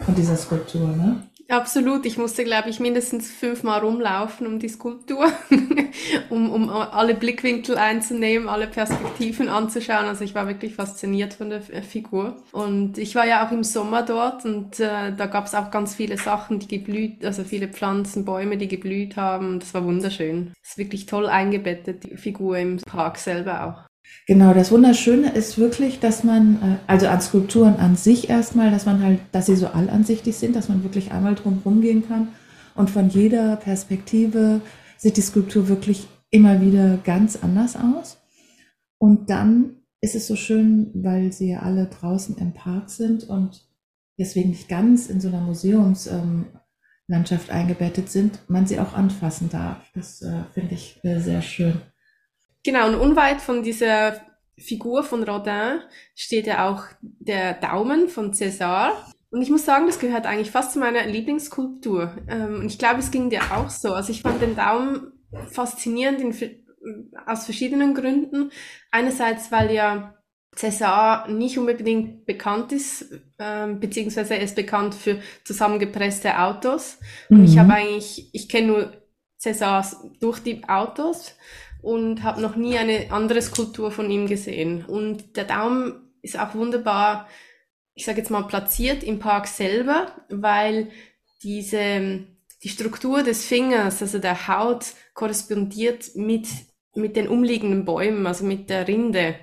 von 0.04 0.14
dieser 0.14 0.36
Skulptur, 0.36 0.88
ne? 0.88 1.22
Absolut. 1.48 2.06
Ich 2.06 2.16
musste, 2.16 2.44
glaube 2.44 2.70
ich, 2.70 2.80
mindestens 2.80 3.30
fünfmal 3.30 3.80
rumlaufen 3.80 4.46
um 4.46 4.58
die 4.58 4.68
Skulptur, 4.68 5.30
um, 6.30 6.50
um 6.50 6.70
alle 6.70 7.14
Blickwinkel 7.14 7.76
einzunehmen, 7.76 8.48
alle 8.48 8.66
Perspektiven 8.66 9.48
anzuschauen. 9.48 10.06
Also 10.06 10.24
ich 10.24 10.34
war 10.34 10.46
wirklich 10.46 10.74
fasziniert 10.74 11.34
von 11.34 11.50
der 11.50 11.60
Figur. 11.60 12.36
Und 12.52 12.98
ich 12.98 13.14
war 13.14 13.26
ja 13.26 13.46
auch 13.46 13.52
im 13.52 13.64
Sommer 13.64 14.02
dort 14.02 14.44
und 14.44 14.80
äh, 14.80 15.14
da 15.14 15.26
gab 15.26 15.46
es 15.46 15.54
auch 15.54 15.70
ganz 15.70 15.94
viele 15.94 16.16
Sachen, 16.16 16.58
die 16.58 16.68
geblüht, 16.68 17.24
also 17.24 17.44
viele 17.44 17.68
Pflanzen, 17.68 18.24
Bäume, 18.24 18.56
die 18.56 18.68
geblüht 18.68 19.16
haben. 19.16 19.60
Das 19.60 19.74
war 19.74 19.84
wunderschön. 19.84 20.52
Das 20.62 20.70
ist 20.70 20.78
wirklich 20.78 21.06
toll 21.06 21.26
eingebettet, 21.26 22.04
die 22.04 22.16
Figur 22.16 22.56
im 22.58 22.78
Park 22.78 23.18
selber 23.18 23.66
auch. 23.66 23.91
Genau, 24.26 24.54
das 24.54 24.70
Wunderschöne 24.70 25.32
ist 25.32 25.58
wirklich, 25.58 25.98
dass 25.98 26.22
man, 26.22 26.56
äh, 26.56 26.76
also 26.86 27.08
an 27.08 27.20
Skulpturen 27.20 27.76
an 27.76 27.96
sich 27.96 28.30
erstmal, 28.30 28.70
dass 28.70 28.86
man 28.86 29.02
halt, 29.02 29.18
dass 29.32 29.46
sie 29.46 29.56
so 29.56 29.66
allansichtig 29.66 30.36
sind, 30.36 30.54
dass 30.54 30.68
man 30.68 30.84
wirklich 30.84 31.12
einmal 31.12 31.34
drum 31.34 31.80
gehen 31.80 32.06
kann 32.06 32.28
und 32.74 32.90
von 32.90 33.08
jeder 33.08 33.56
Perspektive 33.56 34.60
sieht 34.96 35.16
die 35.16 35.22
Skulptur 35.22 35.68
wirklich 35.68 36.08
immer 36.30 36.60
wieder 36.60 36.96
ganz 36.98 37.36
anders 37.36 37.76
aus. 37.76 38.18
Und 38.98 39.30
dann 39.30 39.76
ist 40.00 40.14
es 40.14 40.26
so 40.26 40.36
schön, 40.36 40.90
weil 40.94 41.32
sie 41.32 41.50
ja 41.50 41.60
alle 41.60 41.86
draußen 41.86 42.36
im 42.38 42.54
Park 42.54 42.90
sind 42.90 43.24
und 43.24 43.68
deswegen 44.18 44.50
nicht 44.50 44.68
ganz 44.68 45.08
in 45.08 45.20
so 45.20 45.28
einer 45.28 45.40
Museumslandschaft 45.40 47.50
eingebettet 47.50 48.10
sind, 48.10 48.40
man 48.48 48.66
sie 48.66 48.80
auch 48.80 48.94
anfassen 48.94 49.48
darf. 49.50 49.90
Das 49.94 50.22
äh, 50.22 50.44
finde 50.52 50.74
ich 50.74 51.00
äh, 51.04 51.20
sehr 51.20 51.42
schön. 51.42 51.80
Genau, 52.64 52.88
und 52.88 52.94
unweit 52.94 53.40
von 53.40 53.62
dieser 53.62 54.20
Figur 54.58 55.02
von 55.02 55.22
Rodin 55.24 55.80
steht 56.14 56.46
ja 56.46 56.68
auch 56.68 56.84
der 57.00 57.54
Daumen 57.54 58.08
von 58.08 58.32
César. 58.32 58.92
Und 59.30 59.42
ich 59.42 59.50
muss 59.50 59.64
sagen, 59.64 59.86
das 59.86 59.98
gehört 59.98 60.26
eigentlich 60.26 60.50
fast 60.50 60.72
zu 60.72 60.78
meiner 60.78 61.06
Lieblingsskulptur. 61.06 62.16
Ähm, 62.28 62.60
und 62.60 62.66
ich 62.66 62.78
glaube, 62.78 63.00
es 63.00 63.10
ging 63.10 63.30
dir 63.30 63.40
auch 63.52 63.70
so. 63.70 63.94
Also 63.94 64.12
ich 64.12 64.22
fand 64.22 64.42
den 64.42 64.56
Daumen 64.56 65.12
faszinierend 65.50 66.20
in, 66.20 66.64
aus 67.26 67.46
verschiedenen 67.46 67.94
Gründen. 67.94 68.52
Einerseits, 68.90 69.50
weil 69.50 69.72
ja 69.72 70.14
César 70.54 71.28
nicht 71.28 71.58
unbedingt 71.58 72.26
bekannt 72.26 72.72
ist, 72.72 73.06
ähm, 73.38 73.80
beziehungsweise 73.80 74.34
er 74.34 74.42
ist 74.42 74.54
bekannt 74.54 74.94
für 74.94 75.18
zusammengepresste 75.44 76.38
Autos. 76.38 76.98
Und 77.30 77.38
mhm. 77.38 77.44
ich 77.44 77.58
habe 77.58 77.72
eigentlich, 77.72 78.28
ich 78.34 78.50
kenne 78.50 78.66
nur 78.66 78.92
Césars 79.40 79.96
durch 80.20 80.40
die 80.40 80.62
Autos 80.68 81.34
und 81.82 82.22
habe 82.22 82.40
noch 82.40 82.56
nie 82.56 82.78
eine 82.78 83.10
andere 83.10 83.42
Skulptur 83.42 83.90
von 83.90 84.10
ihm 84.10 84.26
gesehen. 84.26 84.84
Und 84.84 85.36
der 85.36 85.44
Daumen 85.44 86.14
ist 86.22 86.38
auch 86.38 86.54
wunderbar, 86.54 87.28
ich 87.94 88.04
sage 88.04 88.18
jetzt 88.18 88.30
mal, 88.30 88.42
platziert 88.42 89.02
im 89.02 89.18
Park 89.18 89.48
selber, 89.48 90.12
weil 90.30 90.88
diese, 91.42 92.24
die 92.62 92.68
Struktur 92.68 93.22
des 93.22 93.44
Fingers, 93.44 94.00
also 94.00 94.18
der 94.18 94.46
Haut, 94.48 94.86
korrespondiert 95.14 96.14
mit, 96.14 96.46
mit 96.94 97.16
den 97.16 97.28
umliegenden 97.28 97.84
Bäumen, 97.84 98.26
also 98.26 98.44
mit 98.44 98.70
der 98.70 98.86
Rinde. 98.86 99.34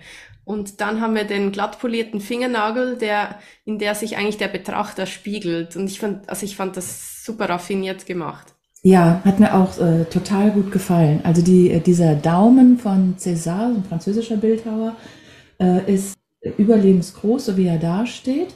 Und 0.46 0.82
dann 0.82 1.02
haben 1.02 1.14
wir 1.14 1.26
den 1.26 1.52
glattpolierten 1.52 2.22
Fingernagel, 2.22 2.98
der, 2.98 3.40
in 3.66 3.78
der 3.78 3.94
sich 3.94 4.18
eigentlich 4.18 4.38
der 4.38 4.48
Betrachter 4.48 5.06
spiegelt. 5.06 5.76
Und 5.76 5.88
ich 5.88 6.00
fand, 6.00 6.28
also 6.28 6.46
ich 6.46 6.56
fand 6.56 6.78
das 6.78 7.24
super 7.24 7.50
raffiniert 7.50 8.06
gemacht. 8.06 8.56
Ja, 8.82 9.22
hat 9.26 9.40
mir 9.40 9.56
auch 9.56 9.78
äh, 9.78 10.06
total 10.06 10.52
gut 10.52 10.72
gefallen. 10.72 11.20
Also 11.24 11.42
die, 11.42 11.70
äh, 11.70 11.82
dieser 11.82 12.16
Daumen 12.16 12.78
von 12.78 13.16
César, 13.18 13.76
ein 13.76 13.84
französischer 13.84 14.38
Bildhauer, 14.38 14.96
äh, 15.60 15.94
ist 15.94 16.18
überlebensgroß, 16.58 17.48
so 17.48 17.58
wie 17.58 17.68
er 17.68 17.78
da 17.78 18.06
steht. 18.06 18.54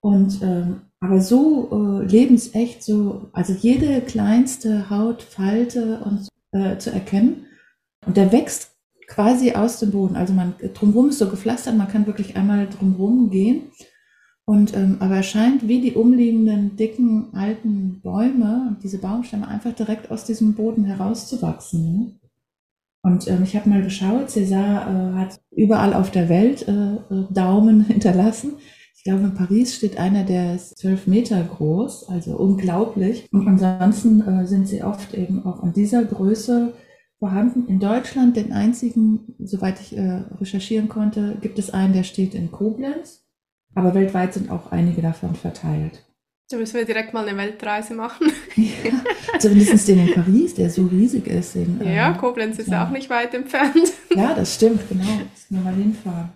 Und 0.00 0.42
ähm, 0.42 0.82
aber 1.00 1.20
so 1.20 2.02
äh, 2.02 2.04
lebensecht, 2.06 2.82
so 2.82 3.28
also 3.32 3.52
jede 3.54 4.00
kleinste 4.02 4.90
Hautfalte 4.90 6.00
und 6.04 6.28
äh, 6.52 6.78
zu 6.78 6.90
erkennen. 6.90 7.46
Und 8.06 8.16
der 8.16 8.32
wächst 8.32 8.72
quasi 9.08 9.52
aus 9.52 9.78
dem 9.78 9.92
Boden. 9.92 10.16
Also 10.16 10.34
man 10.34 10.54
drumherum 10.74 11.08
ist 11.10 11.18
so 11.18 11.28
gepflastert, 11.30 11.76
man 11.76 11.88
kann 11.88 12.06
wirklich 12.06 12.36
einmal 12.36 12.68
drumherum 12.68 13.30
gehen. 13.30 13.70
Und 14.48 14.76
ähm, 14.76 14.98
aber 15.00 15.16
er 15.16 15.22
scheint 15.24 15.66
wie 15.66 15.80
die 15.80 15.94
umliegenden 15.94 16.76
dicken 16.76 17.34
alten 17.34 18.00
Bäume 18.00 18.68
und 18.68 18.82
diese 18.84 18.98
Baumstämme 18.98 19.48
einfach 19.48 19.72
direkt 19.72 20.10
aus 20.12 20.24
diesem 20.24 20.54
Boden 20.54 20.84
herauszuwachsen. 20.84 21.82
Ne? 21.82 22.12
Und 23.02 23.26
ähm, 23.28 23.42
ich 23.42 23.56
habe 23.56 23.68
mal 23.68 23.82
geschaut, 23.82 24.28
César 24.28 24.86
äh, 24.88 25.14
hat 25.14 25.40
überall 25.50 25.94
auf 25.94 26.12
der 26.12 26.28
Welt 26.28 26.66
äh, 26.68 26.94
äh, 26.94 27.24
Daumen 27.30 27.84
hinterlassen. 27.86 28.54
Ich 28.96 29.02
glaube, 29.02 29.24
in 29.24 29.34
Paris 29.34 29.74
steht 29.74 29.98
einer, 29.98 30.22
der 30.22 30.54
ist 30.54 30.78
zwölf 30.78 31.08
Meter 31.08 31.42
groß, 31.42 32.08
also 32.08 32.36
unglaublich. 32.36 33.28
Und 33.32 33.48
ansonsten 33.48 34.20
äh, 34.20 34.46
sind 34.46 34.68
sie 34.68 34.82
oft 34.82 35.12
eben 35.14 35.44
auch 35.44 35.64
in 35.64 35.72
dieser 35.72 36.04
Größe 36.04 36.72
vorhanden. 37.18 37.66
In 37.68 37.80
Deutschland, 37.80 38.36
den 38.36 38.52
einzigen, 38.52 39.34
soweit 39.38 39.80
ich 39.80 39.96
äh, 39.96 40.22
recherchieren 40.40 40.88
konnte, 40.88 41.36
gibt 41.40 41.58
es 41.58 41.70
einen, 41.70 41.92
der 41.92 42.04
steht 42.04 42.34
in 42.34 42.52
Koblenz. 42.52 43.25
Aber 43.76 43.94
weltweit 43.94 44.34
sind 44.34 44.50
auch 44.50 44.72
einige 44.72 45.02
davon 45.02 45.34
verteilt. 45.34 46.02
Da 46.48 46.56
müssen 46.56 46.76
wir 46.76 46.84
direkt 46.84 47.12
mal 47.12 47.26
eine 47.26 47.36
Weltreise 47.36 47.94
machen. 47.94 48.32
ja, 48.56 49.38
zumindest 49.38 49.86
den 49.86 50.06
in 50.08 50.14
Paris, 50.14 50.54
der 50.54 50.70
so 50.70 50.86
riesig 50.86 51.26
ist. 51.26 51.56
In, 51.56 51.80
ja, 51.84 52.08
ähm, 52.08 52.16
Koblenz 52.16 52.58
ist 52.58 52.68
ja. 52.68 52.86
auch 52.86 52.90
nicht 52.90 53.10
weit 53.10 53.34
entfernt. 53.34 53.92
ja, 54.14 54.32
das 54.32 54.54
stimmt, 54.54 54.88
genau. 54.88 55.04
Jetzt 55.04 55.50
nur 55.50 55.62
mal 55.62 55.74
hinfahren. 55.74 56.30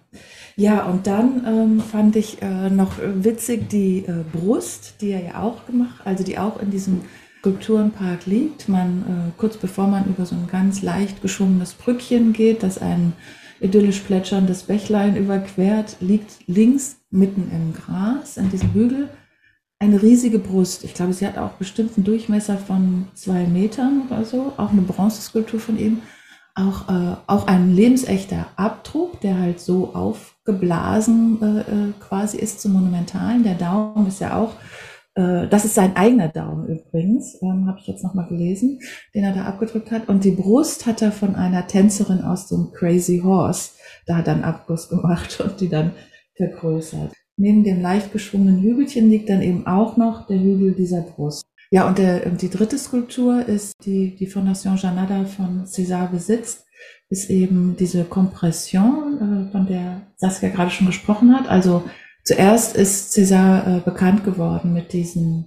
Ja, 0.57 0.85
und 0.85 1.07
dann 1.07 1.45
ähm, 1.47 1.81
fand 1.81 2.17
ich 2.17 2.43
äh, 2.43 2.69
noch 2.69 2.99
witzig 2.99 3.71
die 3.71 4.05
äh, 4.07 4.25
Brust, 4.31 4.97
die 5.01 5.13
er 5.13 5.25
ja 5.25 5.43
auch 5.43 5.65
gemacht, 5.67 6.03
also 6.05 6.25
die 6.25 6.39
auch 6.39 6.61
in 6.61 6.71
diesem 6.71 7.03
Skulpturenpark 7.39 8.27
liegt. 8.27 8.69
Man, 8.69 9.31
äh, 9.31 9.41
kurz 9.41 9.57
bevor 9.57 9.87
man 9.87 10.07
über 10.07 10.27
so 10.27 10.35
ein 10.35 10.49
ganz 10.51 10.83
leicht 10.83 11.23
geschwungenes 11.23 11.73
Brückchen 11.73 12.35
geht, 12.35 12.63
das 12.63 12.77
ein 12.77 13.15
idyllisch 13.61 14.01
plätscherndes 14.01 14.65
Bächlein 14.65 15.17
überquert, 15.17 15.97
liegt 16.01 16.47
links 16.47 16.97
mitten 17.11 17.51
im 17.53 17.75
Gras, 17.75 18.39
an 18.39 18.51
diesem 18.51 18.73
Hügel, 18.73 19.09
eine 19.79 20.03
riesige 20.03 20.39
Brust. 20.39 20.85
Ich 20.85 20.95
glaube, 20.95 21.13
sie 21.13 21.27
hat 21.27 21.39
auch 21.39 21.53
bestimmt 21.53 21.97
einen 21.97 22.05
Durchmesser 22.05 22.59
von 22.59 23.09
zwei 23.15 23.47
Metern 23.47 24.03
oder 24.09 24.25
so, 24.25 24.53
auch 24.57 24.71
eine 24.71 24.83
Bronzeskulptur 24.83 25.61
von 25.61 25.79
ihm. 25.79 26.03
Auch, 26.55 26.89
äh, 26.89 27.17
auch 27.27 27.47
ein 27.47 27.75
lebensechter 27.75 28.49
Abdruck, 28.57 29.21
der 29.21 29.39
halt 29.39 29.61
so 29.61 29.95
aufgeblasen 29.95 31.41
äh, 31.41 31.61
äh 31.61 31.93
quasi 32.01 32.39
ist 32.39 32.61
zum 32.61 32.73
Monumentalen. 32.73 33.45
Der 33.45 33.55
Daumen 33.55 34.07
ist 34.07 34.21
ja 34.21 34.37
auch, 34.37 34.55
äh, 35.21 35.49
das 35.49 35.65
ist 35.65 35.75
sein 35.75 35.97
eigener 35.97 36.29
Daumen 36.29 36.67
übrigens, 36.69 37.37
ähm, 37.43 37.67
habe 37.67 37.79
ich 37.81 37.87
jetzt 37.87 38.03
nochmal 38.03 38.29
gelesen, 38.29 38.81
den 39.15 39.25
er 39.25 39.35
da 39.35 39.45
abgedrückt 39.45 39.91
hat. 39.91 40.09
Und 40.09 40.25
die 40.25 40.31
Brust 40.31 40.87
hat 40.87 41.03
er 41.03 41.13
von 41.13 41.35
einer 41.35 41.67
Tänzerin 41.67 42.23
aus 42.23 42.49
dem 42.49 42.73
Crazy 42.73 43.21
Horse. 43.23 43.73
Da 44.07 44.17
einen 44.17 44.45
Abguss 44.45 44.89
gemacht 44.89 45.41
und 45.41 45.61
die 45.61 45.69
dann 45.69 45.93
vergrößert. 46.37 47.13
Neben 47.37 47.65
dem 47.65 47.81
leicht 47.81 48.13
geschwungenen 48.13 48.61
Hügelchen 48.61 49.09
liegt 49.11 49.29
dann 49.29 49.43
eben 49.43 49.67
auch 49.67 49.97
noch 49.97 50.27
der 50.27 50.41
Hügel 50.41 50.73
dieser 50.73 51.03
Brust. 51.03 51.45
Ja, 51.71 51.87
und 51.87 51.99
der, 51.99 52.31
die 52.31 52.51
dritte 52.51 52.79
Skulptur 52.79 53.47
ist 53.47 53.75
die, 53.85 54.17
die 54.17 54.27
Fondation 54.27 54.77
Janada 54.77 55.25
von 55.25 55.65
César 55.67 56.11
besitzt. 56.11 56.67
ist 57.09 57.31
eben 57.31 57.77
diese 57.79 58.05
Kompression, 58.05 59.47
äh, 59.49 59.53
von 59.53 59.67
der 59.67 60.03
Saskia 60.17 60.49
gerade 60.49 60.71
schon 60.71 60.87
gesprochen 60.87 61.35
hat. 61.35 61.49
Also 61.49 61.85
zuerst 62.31 62.77
ist 62.77 63.13
César 63.13 63.67
äh, 63.67 63.81
bekannt 63.81 64.23
geworden 64.23 64.73
mit 64.73 64.93
diesen 64.93 65.47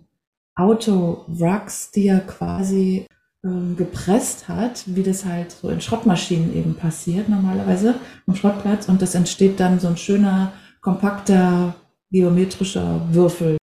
Autowracks, 0.54 1.92
die 1.92 2.08
er 2.08 2.20
quasi 2.20 3.08
ähm, 3.42 3.78
gepresst 3.78 4.50
hat, 4.50 4.84
wie 4.88 5.02
das 5.02 5.24
halt 5.24 5.54
so 5.54 5.70
in 5.70 5.80
Schrottmaschinen 5.80 6.54
eben 6.54 6.76
passiert 6.76 7.30
normalerweise 7.30 7.96
am 8.28 8.36
Schrottplatz. 8.36 8.90
Und 8.90 9.02
das 9.02 9.16
entsteht 9.16 9.62
dann 9.62 9.80
so 9.80 9.88
ein 9.88 9.96
schöner, 9.96 10.52
kompakter, 10.82 11.76
geometrischer 12.12 13.08
Würfel. 13.14 13.56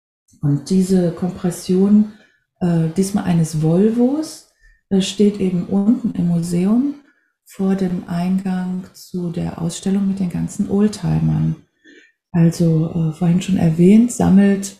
Und 0.41 0.69
diese 0.69 1.11
Kompression, 1.11 2.13
äh, 2.61 2.87
diesmal 2.95 3.25
eines 3.25 3.61
Volvos, 3.61 4.49
äh, 4.91 5.01
steht 5.01 5.41
eben 5.41 5.65
unten 5.65 6.11
im 6.11 6.29
Museum 6.29 6.95
vor 7.43 7.75
dem 7.75 8.07
Eingang 8.07 8.85
zu 8.93 9.29
der 9.29 9.61
Ausstellung 9.61 10.07
mit 10.07 10.21
den 10.21 10.29
ganzen 10.29 10.71
Oldtimern. 10.71 11.57
Also 12.31 12.89
äh, 12.89 13.13
vorhin 13.13 13.41
schon 13.41 13.57
erwähnt, 13.57 14.11
sammelt 14.11 14.77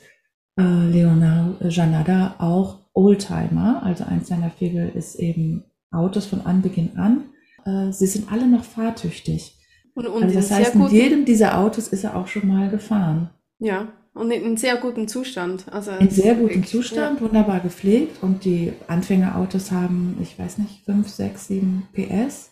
äh, 0.58 0.62
Leonardo 0.62 1.68
Janada 1.68 2.36
auch 2.38 2.80
Oldtimer. 2.94 3.82
Also 3.84 4.04
eins 4.04 4.28
seiner 4.28 4.52
Fegel 4.52 4.92
ist 4.94 5.16
eben 5.16 5.64
Autos 5.92 6.26
von 6.26 6.42
Anbeginn 6.42 6.98
an. 6.98 7.30
Äh, 7.66 7.92
sie 7.92 8.08
sind 8.08 8.32
alle 8.32 8.48
noch 8.48 8.64
fahrtüchtig. 8.64 9.58
Und, 9.96 10.08
und 10.08 10.24
also 10.24 10.36
das 10.36 10.52
heißt, 10.52 10.76
mit 10.76 10.92
jedem 10.92 11.26
dieser 11.26 11.58
Autos 11.58 11.88
ist 11.88 12.04
er 12.04 12.16
auch 12.16 12.28
schon 12.28 12.48
mal 12.48 12.70
gefahren. 12.70 13.32
Ja, 13.58 13.88
und 14.14 14.32
in 14.32 14.58
sehr 14.58 14.78
gutem 14.78 15.08
Zustand. 15.08 15.66
Also 15.72 15.92
in 15.92 16.10
sehr 16.10 16.36
gutem 16.36 16.66
Zustand, 16.66 17.20
ja. 17.20 17.26
wunderbar 17.26 17.60
gepflegt. 17.60 18.22
Und 18.22 18.46
die 18.46 18.74
Anfängerautos 18.88 19.72
haben, 19.72 20.18
ich 20.22 20.38
weiß 20.38 20.60
nicht, 20.60 20.84
5, 20.86 21.08
6, 21.08 21.48
7 21.48 21.84
PS 21.94 22.52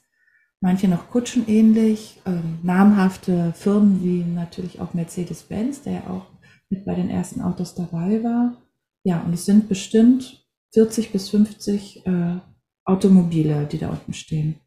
manche 0.59 0.87
noch 0.87 1.09
kutschenähnlich, 1.09 2.19
ähm, 2.25 2.59
namhafte 2.63 3.53
Firmen 3.55 4.03
wie 4.03 4.23
natürlich 4.23 4.79
auch 4.79 4.93
Mercedes-Benz, 4.93 5.83
der 5.83 5.93
ja 5.93 6.09
auch 6.09 6.25
mit 6.69 6.85
bei 6.85 6.95
den 6.95 7.09
ersten 7.09 7.41
Autos 7.41 7.75
dabei 7.75 8.23
war. 8.23 8.57
Ja, 9.03 9.21
und 9.21 9.33
es 9.33 9.45
sind 9.45 9.69
bestimmt 9.69 10.45
40 10.73 11.11
bis 11.11 11.29
50 11.29 12.05
äh, 12.05 12.37
Automobile, 12.83 13.67
die 13.71 13.77
da 13.77 13.89
unten 13.89 14.13
stehen. 14.13 14.59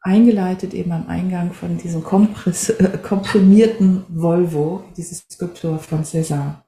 Eingeleitet 0.00 0.74
eben 0.74 0.92
am 0.92 1.08
Eingang 1.08 1.52
von 1.52 1.76
diesem 1.76 2.02
Kompress 2.02 2.70
äh, 2.70 2.98
komprimierten 3.02 4.04
Volvo, 4.08 4.84
diese 4.96 5.16
Skulptur 5.16 5.78
von 5.78 6.04
César. 6.04 6.62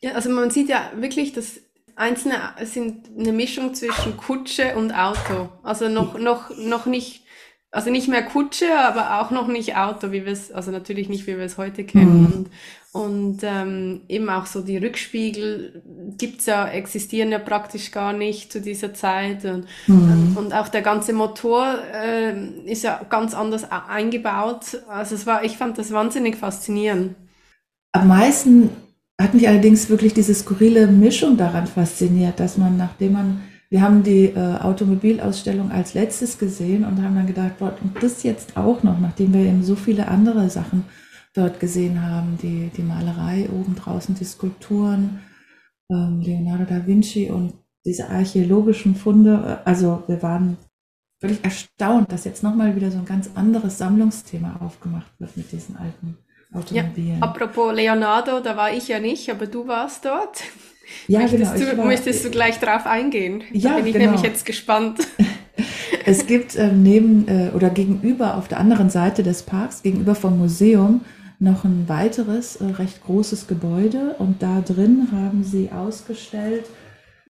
Ja, 0.00 0.12
also 0.12 0.30
man 0.30 0.50
sieht 0.50 0.68
ja 0.68 0.92
wirklich, 0.96 1.32
dass 1.32 1.60
einzelne 1.96 2.36
sind 2.64 3.10
eine 3.18 3.32
Mischung 3.32 3.74
zwischen 3.74 4.16
Kutsche 4.16 4.76
und 4.76 4.92
Auto. 4.92 5.48
Also 5.62 5.88
noch, 5.88 6.18
noch, 6.18 6.50
noch 6.56 6.86
nicht 6.86 7.24
also 7.70 7.90
nicht 7.90 8.08
mehr 8.08 8.22
Kutsche, 8.22 8.78
aber 8.78 9.20
auch 9.20 9.30
noch 9.30 9.46
nicht 9.46 9.76
Auto, 9.76 10.10
wie 10.10 10.24
wir 10.24 10.32
es, 10.32 10.50
also 10.50 10.70
natürlich 10.70 11.08
nicht, 11.08 11.26
wie 11.26 11.36
wir 11.36 11.44
es 11.44 11.58
heute 11.58 11.84
kennen. 11.84 12.20
Mhm. 12.20 12.26
Und, 12.26 12.50
und 12.92 13.38
ähm, 13.42 14.00
eben 14.08 14.30
auch 14.30 14.46
so 14.46 14.62
die 14.62 14.78
Rückspiegel 14.78 15.82
gibt's 16.16 16.46
ja, 16.46 16.66
existieren 16.66 17.30
ja 17.30 17.38
praktisch 17.38 17.90
gar 17.90 18.14
nicht 18.14 18.50
zu 18.50 18.62
dieser 18.62 18.94
Zeit. 18.94 19.44
Und, 19.44 19.66
mhm. 19.86 20.34
und 20.36 20.54
auch 20.54 20.68
der 20.68 20.80
ganze 20.80 21.12
Motor 21.12 21.78
äh, 21.92 22.40
ist 22.64 22.84
ja 22.84 23.02
ganz 23.10 23.34
anders 23.34 23.70
eingebaut. 23.70 24.82
Also 24.88 25.14
es 25.14 25.26
war, 25.26 25.44
ich 25.44 25.58
fand 25.58 25.76
das 25.76 25.92
wahnsinnig 25.92 26.36
faszinierend. 26.36 27.16
Am 27.92 28.08
meisten 28.08 28.70
hat 29.20 29.34
mich 29.34 29.46
allerdings 29.46 29.90
wirklich 29.90 30.14
diese 30.14 30.34
skurrile 30.34 30.86
Mischung 30.86 31.36
daran 31.36 31.66
fasziniert, 31.66 32.40
dass 32.40 32.56
man, 32.56 32.78
nachdem 32.78 33.12
man 33.12 33.40
wir 33.70 33.82
haben 33.82 34.02
die 34.02 34.26
äh, 34.26 34.56
Automobilausstellung 34.60 35.70
als 35.70 35.94
letztes 35.94 36.38
gesehen 36.38 36.84
und 36.84 37.02
haben 37.02 37.14
dann 37.14 37.26
gedacht, 37.26 37.58
boah, 37.58 37.76
und 37.82 38.02
das 38.02 38.22
jetzt 38.22 38.56
auch 38.56 38.82
noch, 38.82 38.98
nachdem 38.98 39.34
wir 39.34 39.40
eben 39.40 39.62
so 39.62 39.76
viele 39.76 40.08
andere 40.08 40.48
Sachen 40.48 40.84
dort 41.34 41.60
gesehen 41.60 42.02
haben, 42.02 42.38
die, 42.42 42.70
die 42.76 42.82
Malerei 42.82 43.48
oben 43.50 43.76
draußen, 43.76 44.14
die 44.14 44.24
Skulpturen, 44.24 45.20
ähm, 45.90 46.20
Leonardo 46.20 46.64
da 46.64 46.86
Vinci 46.86 47.30
und 47.30 47.52
diese 47.84 48.08
archäologischen 48.08 48.94
Funde. 48.94 49.60
Also 49.64 50.02
wir 50.06 50.22
waren 50.22 50.56
völlig 51.20 51.44
erstaunt, 51.44 52.10
dass 52.12 52.24
jetzt 52.24 52.42
nochmal 52.42 52.74
wieder 52.74 52.90
so 52.90 52.98
ein 52.98 53.04
ganz 53.04 53.30
anderes 53.34 53.78
Sammlungsthema 53.78 54.60
aufgemacht 54.60 55.12
wird 55.18 55.36
mit 55.36 55.52
diesen 55.52 55.76
alten 55.76 56.16
Automobilen. 56.52 57.18
Ja, 57.18 57.26
apropos 57.26 57.74
Leonardo, 57.74 58.40
da 58.40 58.56
war 58.56 58.72
ich 58.72 58.88
ja 58.88 58.98
nicht, 58.98 59.30
aber 59.30 59.46
du 59.46 59.66
warst 59.68 60.04
dort. 60.04 60.42
Ja, 61.06 61.20
möchtest 61.20 61.54
genau. 61.54 61.70
Du, 61.70 61.78
war, 61.78 61.84
möchtest 61.86 62.24
du 62.24 62.30
gleich 62.30 62.58
drauf 62.58 62.86
eingehen? 62.86 63.42
Ja, 63.52 63.70
da 63.70 63.76
bin 63.76 63.86
ich 63.86 63.92
genau. 63.92 64.04
nämlich 64.06 64.22
jetzt 64.22 64.46
gespannt. 64.46 64.98
Es 66.04 66.26
gibt 66.26 66.56
ähm, 66.56 66.82
neben 66.82 67.28
äh, 67.28 67.50
oder 67.54 67.68
gegenüber 67.68 68.38
auf 68.38 68.48
der 68.48 68.60
anderen 68.60 68.88
Seite 68.88 69.22
des 69.22 69.42
Parks, 69.42 69.82
gegenüber 69.82 70.14
vom 70.14 70.38
Museum, 70.38 71.02
noch 71.38 71.64
ein 71.64 71.86
weiteres 71.86 72.56
äh, 72.56 72.64
recht 72.64 73.04
großes 73.04 73.46
Gebäude 73.46 74.16
und 74.18 74.42
da 74.42 74.62
drin 74.62 75.08
haben 75.12 75.44
sie 75.44 75.70
ausgestellt 75.70 76.64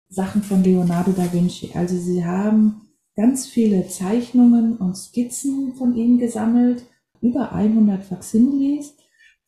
Sachen 0.09 0.43
von 0.43 0.63
Leonardo 0.63 1.11
da 1.11 1.33
Vinci. 1.33 1.73
Also 1.75 1.97
sie 1.97 2.25
haben 2.25 2.83
ganz 3.17 3.47
viele 3.47 3.89
Zeichnungen 3.89 4.77
und 4.77 4.97
Skizzen 4.97 5.75
von 5.75 5.97
ihm 5.97 6.19
gesammelt, 6.19 6.85
über 7.21 7.53
100 7.53 8.05
Facsimiles 8.05 8.95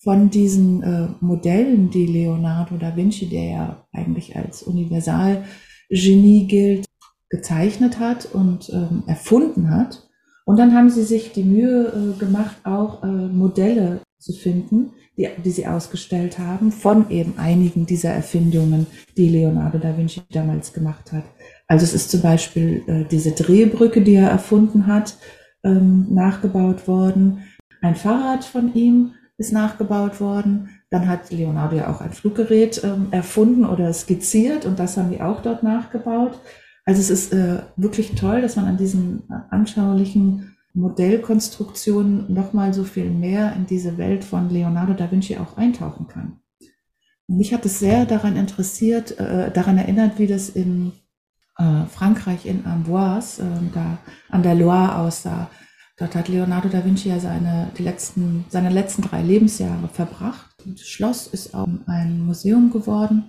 von 0.03 0.31
diesen 0.31 0.83
äh, 0.83 1.09
Modellen, 1.21 1.91
die 1.91 2.07
Leonardo 2.07 2.77
da 2.77 2.97
Vinci, 2.97 3.29
der 3.29 3.45
ja 3.45 3.87
eigentlich 3.93 4.35
als 4.35 4.63
Universalgenie 4.63 6.47
gilt, 6.47 6.87
gezeichnet 7.29 7.99
hat 7.99 8.27
und 8.33 8.71
ähm, 8.71 9.05
erfunden 9.07 9.71
hat. 9.71 10.09
Und 10.47 10.59
dann 10.59 10.75
haben 10.75 10.91
sie 10.91 11.05
sich 11.05 11.33
die 11.33 11.45
Mühe 11.45 11.87
äh, 11.87 12.19
gemacht, 12.19 12.57
auch 12.65 13.03
äh, 13.05 13.07
Modelle 13.07 14.01
zu 14.19 14.33
finden, 14.33 14.93
die, 15.17 15.29
die 15.45 15.51
sie 15.51 15.67
ausgestellt 15.67 16.39
haben, 16.39 16.73
von 16.73 17.11
eben 17.11 17.39
einigen 17.39 17.85
dieser 17.85 18.11
Erfindungen, 18.11 18.87
die 19.17 19.29
Leonardo 19.29 19.79
da 19.79 19.97
Vinci 19.97 20.23
damals 20.33 20.73
gemacht 20.73 21.13
hat. 21.13 21.25
Also 21.69 21.85
es 21.85 21.95
ist 21.95 22.11
zum 22.11 22.23
Beispiel 22.23 22.83
äh, 22.87 23.05
diese 23.05 23.33
Drehbrücke, 23.33 24.01
die 24.01 24.15
er 24.15 24.31
erfunden 24.31 24.87
hat, 24.87 25.19
ähm, 25.63 26.07
nachgebaut 26.11 26.89
worden. 26.89 27.45
Ein 27.83 27.97
Fahrrad 27.97 28.45
von 28.45 28.75
ihm, 28.75 29.13
ist 29.41 29.53
nachgebaut 29.53 30.21
worden. 30.21 30.69
Dann 30.91 31.09
hat 31.09 31.31
Leonardo 31.31 31.77
ja 31.77 31.91
auch 31.91 32.01
ein 32.01 32.13
Fluggerät 32.13 32.83
ähm, 32.85 33.09
erfunden 33.11 33.65
oder 33.65 33.93
skizziert 33.93 34.67
und 34.67 34.79
das 34.79 34.97
haben 34.97 35.11
die 35.11 35.23
auch 35.23 35.41
dort 35.41 35.63
nachgebaut. 35.63 36.39
Also 36.85 37.01
es 37.01 37.11
ist 37.11 37.33
äh, 37.33 37.63
wirklich 37.77 38.15
toll, 38.15 38.43
dass 38.43 38.57
man 38.57 38.67
an 38.67 38.77
diesen 38.77 39.23
anschaulichen 39.51 40.57
Modellkonstruktionen 40.75 42.33
nochmal 42.33 42.75
so 42.75 42.85
viel 42.85 43.11
mehr 43.11 43.55
in 43.57 43.67
diese 43.67 43.97
Welt 43.99 44.25
von 44.25 44.51
Leonardo 44.51 44.93
da 44.93 45.11
Vinci 45.11 45.37
auch 45.39 45.57
eintauchen 45.57 46.07
kann. 46.07 46.41
Mich 47.27 47.55
hat 47.55 47.65
es 47.65 47.79
sehr 47.79 48.07
daran 48.07 48.37
interessiert, 48.37 49.19
äh, 49.19 49.51
daran 49.51 49.79
erinnert, 49.79 50.19
wie 50.19 50.27
das 50.27 50.51
in 50.51 50.93
äh, 51.57 51.87
Frankreich 51.87 52.45
in 52.45 52.67
Amboise, 52.67 53.43
äh, 53.43 53.75
da 53.75 53.99
an 54.29 54.43
der 54.43 54.55
Loire 54.55 54.99
aussah. 54.99 55.49
Dort 56.01 56.15
hat 56.15 56.29
Leonardo 56.29 56.71
da 56.71 56.83
Vinci 56.83 57.11
ja 57.11 57.21
seine, 57.21 57.71
die 57.77 57.83
letzten, 57.83 58.47
seine 58.49 58.71
letzten 58.71 59.03
drei 59.03 59.23
Lebensjahre 59.23 59.87
verbracht. 59.93 60.47
Das 60.65 60.81
Schloss 60.81 61.27
ist 61.27 61.55
auch 61.55 61.69
ein 61.87 62.25
Museum 62.25 62.71
geworden 62.71 63.25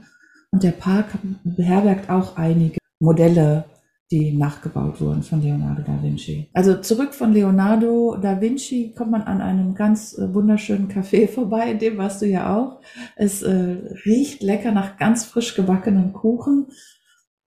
und 0.51 0.63
der 0.63 0.71
Park 0.71 1.07
beherbergt 1.43 2.09
auch 2.09 2.37
einige 2.37 2.77
Modelle, 3.01 3.65
die 4.09 4.37
nachgebaut 4.37 5.01
wurden 5.01 5.21
von 5.21 5.41
Leonardo 5.41 5.81
da 5.81 6.01
Vinci. 6.01 6.49
Also 6.53 6.77
zurück 6.77 7.13
von 7.13 7.33
Leonardo 7.33 8.15
da 8.15 8.39
Vinci 8.39 8.93
kommt 8.97 9.11
man 9.11 9.23
an 9.23 9.41
einem 9.41 9.75
ganz 9.75 10.17
äh, 10.17 10.33
wunderschönen 10.33 10.89
Café 10.89 11.27
vorbei, 11.33 11.71
in 11.71 11.79
dem 11.79 11.97
warst 11.97 12.21
du 12.21 12.25
ja 12.25 12.55
auch. 12.55 12.79
Es 13.17 13.41
äh, 13.41 13.79
riecht 14.05 14.43
lecker 14.43 14.71
nach 14.71 14.95
ganz 14.95 15.25
frisch 15.25 15.55
gebackenen 15.55 16.13
Kuchen. 16.13 16.67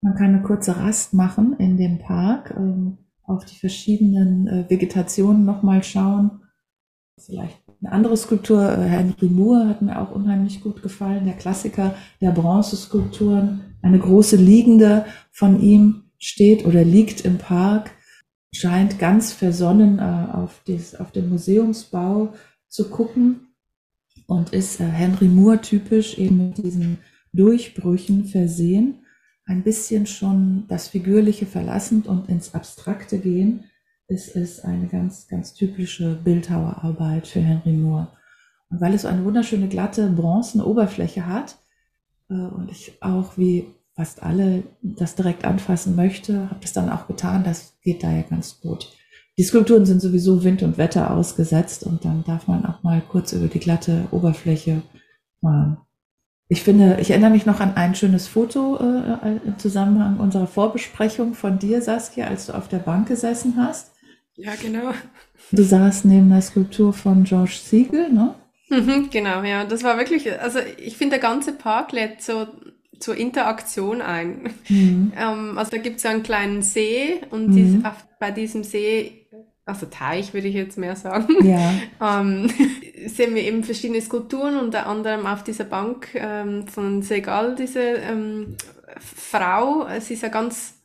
Man 0.01 0.13
kann 0.13 0.35
eine 0.35 0.43
kurze 0.43 0.77
Rast 0.77 1.15
machen 1.15 1.55
in 1.57 1.77
dem 1.77 1.97
Park. 1.97 2.53
Ähm, 2.55 2.99
auf 3.27 3.45
die 3.45 3.55
verschiedenen 3.55 4.47
äh, 4.47 4.69
Vegetationen 4.69 5.45
nochmal 5.45 5.83
schauen. 5.83 6.41
Vielleicht 7.19 7.57
eine 7.81 7.91
andere 7.91 8.17
Skulptur, 8.17 8.61
äh, 8.71 8.83
Henry 8.83 9.27
Moore 9.27 9.67
hat 9.67 9.81
mir 9.81 9.99
auch 9.99 10.11
unheimlich 10.11 10.61
gut 10.61 10.81
gefallen, 10.81 11.25
der 11.25 11.35
Klassiker 11.35 11.95
der 12.21 12.31
Bronzeskulpturen. 12.31 13.75
Eine 13.81 13.99
große 13.99 14.35
liegende 14.35 15.05
von 15.31 15.61
ihm 15.61 16.03
steht 16.17 16.65
oder 16.65 16.83
liegt 16.83 17.21
im 17.21 17.37
Park, 17.37 17.91
scheint 18.53 18.99
ganz 18.99 19.33
versonnen 19.33 19.99
äh, 19.99 20.27
auf, 20.33 20.61
dies, 20.65 20.95
auf 20.95 21.11
den 21.11 21.29
Museumsbau 21.29 22.33
zu 22.67 22.89
gucken 22.89 23.47
und 24.27 24.53
ist 24.53 24.79
äh, 24.79 24.85
Henry 24.85 25.27
Moore 25.27 25.61
typisch 25.61 26.17
eben 26.17 26.37
mit 26.37 26.57
diesen 26.57 26.97
Durchbrüchen 27.33 28.25
versehen 28.25 29.04
ein 29.45 29.63
bisschen 29.63 30.07
schon 30.07 30.65
das 30.67 30.87
Figürliche 30.87 31.45
verlassend 31.45 32.07
und 32.07 32.29
ins 32.29 32.53
Abstrakte 32.53 33.19
gehen, 33.19 33.65
ist 34.07 34.35
es 34.35 34.59
eine 34.61 34.87
ganz, 34.87 35.27
ganz 35.27 35.53
typische 35.53 36.15
Bildhauerarbeit 36.15 37.27
für 37.27 37.41
Henry 37.41 37.73
Moore. 37.73 38.07
Und 38.69 38.81
weil 38.81 38.93
es 38.93 39.03
so 39.03 39.07
eine 39.07 39.23
wunderschöne 39.23 39.67
glatte 39.67 40.09
bronzene 40.09 40.65
Oberfläche 40.65 41.25
hat 41.27 41.57
äh, 42.29 42.33
und 42.33 42.71
ich 42.71 42.97
auch 43.01 43.37
wie 43.37 43.67
fast 43.95 44.23
alle 44.23 44.63
das 44.81 45.15
direkt 45.15 45.45
anfassen 45.45 45.95
möchte, 45.95 46.49
habe 46.49 46.59
das 46.61 46.73
dann 46.73 46.89
auch 46.89 47.07
getan. 47.07 47.43
Das 47.43 47.77
geht 47.81 48.03
da 48.03 48.11
ja 48.11 48.23
ganz 48.23 48.59
gut. 48.59 48.91
die 49.37 49.43
Skulpturen 49.43 49.85
sind 49.85 50.01
sowieso 50.01 50.43
Wind 50.43 50.63
und 50.63 50.77
Wetter 50.77 51.11
ausgesetzt 51.11 51.83
und 51.83 52.05
dann 52.05 52.23
darf 52.23 52.47
man 52.47 52.65
auch 52.65 52.83
mal 52.83 53.01
kurz 53.01 53.33
über 53.33 53.47
die 53.47 53.59
glatte 53.59 54.07
Oberfläche 54.11 54.81
fahren. 55.41 55.77
Ich 56.47 56.61
finde, 56.61 56.97
ich 57.01 57.09
erinnere 57.09 57.31
mich 57.31 57.45
noch 57.45 57.59
an 57.59 57.75
ein 57.75 57.95
schönes 57.95 58.27
Foto 58.27 58.77
äh, 58.77 59.39
im 59.45 59.57
Zusammenhang 59.57 60.17
unserer 60.17 60.45
Vorbesprechung 60.45 61.33
von 61.33 61.57
dir, 61.57 61.81
Saskia, 61.81 62.27
als 62.27 62.47
du 62.47 62.53
auf 62.53 62.67
der 62.67 62.77
Bank 62.77 63.07
gesessen 63.07 63.55
hast. 63.57 63.93
Ja, 64.35 64.51
genau. 64.61 64.91
Du 65.51 65.63
saßt 65.63 66.05
neben 66.05 66.29
der 66.29 66.41
Skulptur 66.41 66.93
von 66.93 67.23
George 67.23 67.57
Siegel, 67.63 68.11
ne? 68.11 68.35
Mhm, 68.69 69.09
genau, 69.11 69.43
ja. 69.43 69.65
Das 69.65 69.83
war 69.83 69.97
wirklich, 69.97 70.39
also 70.39 70.59
ich 70.77 70.97
finde, 70.97 71.17
der 71.17 71.19
ganze 71.19 71.53
Park 71.53 71.91
lädt 71.91 72.21
so 72.21 72.47
zur 72.99 73.15
Interaktion 73.15 74.01
ein. 74.01 74.49
Mhm. 74.69 75.13
Ähm, 75.17 75.57
also 75.57 75.71
da 75.71 75.77
gibt 75.77 75.97
es 75.97 76.03
so 76.03 76.09
einen 76.09 76.23
kleinen 76.23 76.61
See 76.61 77.21
und 77.29 77.49
mhm. 77.49 77.55
dies, 77.55 77.85
auf, 77.85 78.05
bei 78.19 78.31
diesem 78.31 78.63
See, 78.63 79.24
also 79.65 79.87
Teich 79.87 80.33
würde 80.33 80.47
ich 80.47 80.55
jetzt 80.55 80.77
mehr 80.77 80.95
sagen, 80.95 81.27
ja. 81.43 81.73
ähm, 82.19 82.49
sehen 83.07 83.35
wir 83.35 83.43
eben 83.43 83.63
verschiedene 83.63 84.01
Skulpturen, 84.01 84.57
unter 84.57 84.87
anderem 84.87 85.25
auf 85.25 85.43
dieser 85.43 85.65
Bank 85.65 86.09
ähm, 86.13 86.67
von 86.67 87.01
Segal, 87.01 87.55
diese 87.55 87.81
ähm, 87.81 88.55
Frau, 88.99 89.87
sie 89.99 90.13
ist 90.13 90.23
ja 90.23 90.29
ganz 90.29 90.75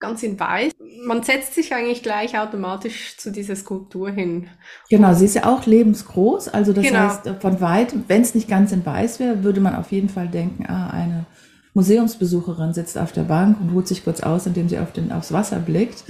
ganz 0.00 0.22
in 0.22 0.38
weiß. 0.38 0.72
Man 1.06 1.22
setzt 1.22 1.54
sich 1.54 1.72
eigentlich 1.74 2.02
gleich 2.02 2.38
automatisch 2.38 3.16
zu 3.16 3.32
dieser 3.32 3.56
Skulptur 3.56 4.10
hin. 4.10 4.48
Genau, 4.90 5.14
sie 5.14 5.24
ist 5.24 5.34
ja 5.34 5.46
auch 5.46 5.64
lebensgroß. 5.64 6.48
Also 6.48 6.74
das 6.74 6.84
genau. 6.84 6.98
heißt, 6.98 7.30
von 7.40 7.60
weit, 7.62 7.94
wenn 8.08 8.20
es 8.20 8.34
nicht 8.34 8.48
ganz 8.48 8.72
in 8.72 8.84
weiß 8.84 9.18
wäre, 9.18 9.44
würde 9.44 9.60
man 9.60 9.74
auf 9.74 9.92
jeden 9.92 10.10
Fall 10.10 10.28
denken, 10.28 10.66
ah, 10.66 10.90
eine 10.90 11.24
Museumsbesucherin 11.72 12.74
sitzt 12.74 12.98
auf 12.98 13.12
der 13.12 13.22
Bank 13.22 13.58
und 13.60 13.70
ruht 13.70 13.88
sich 13.88 14.04
kurz 14.04 14.20
aus, 14.20 14.46
indem 14.46 14.68
sie 14.68 14.78
auf 14.78 14.92
den, 14.92 15.10
aufs 15.10 15.32
Wasser 15.32 15.58
blickt. 15.58 16.04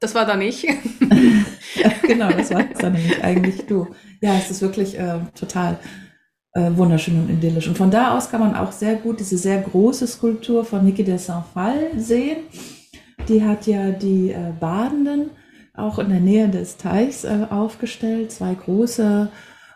Das 0.00 0.14
war 0.14 0.24
da 0.24 0.34
nicht. 0.34 0.64
ja, 0.64 1.92
genau, 2.06 2.30
das 2.30 2.50
war 2.52 2.64
da 2.64 2.88
nämlich 2.88 3.22
eigentlich 3.22 3.66
du. 3.66 3.86
Ja, 4.22 4.34
es 4.36 4.50
ist 4.50 4.62
wirklich 4.62 4.98
äh, 4.98 5.20
total 5.38 5.78
äh, 6.54 6.70
wunderschön 6.74 7.20
und 7.20 7.30
idyllisch. 7.30 7.68
Und 7.68 7.76
von 7.76 7.90
da 7.90 8.16
aus 8.16 8.30
kann 8.30 8.40
man 8.40 8.56
auch 8.56 8.72
sehr 8.72 8.96
gut 8.96 9.20
diese 9.20 9.36
sehr 9.36 9.60
große 9.60 10.06
Skulptur 10.06 10.64
von 10.64 10.84
Niki 10.84 11.04
de 11.04 11.18
Saint-Phal 11.18 11.90
sehen. 11.98 12.38
Die 13.28 13.44
hat 13.44 13.66
ja 13.66 13.90
die 13.90 14.30
äh, 14.30 14.52
Badenden 14.58 15.30
auch 15.74 15.98
in 15.98 16.08
der 16.08 16.20
Nähe 16.20 16.48
des 16.48 16.78
Teichs 16.78 17.24
äh, 17.24 17.46
aufgestellt. 17.50 18.32
Zwei 18.32 18.54
große 18.54 19.30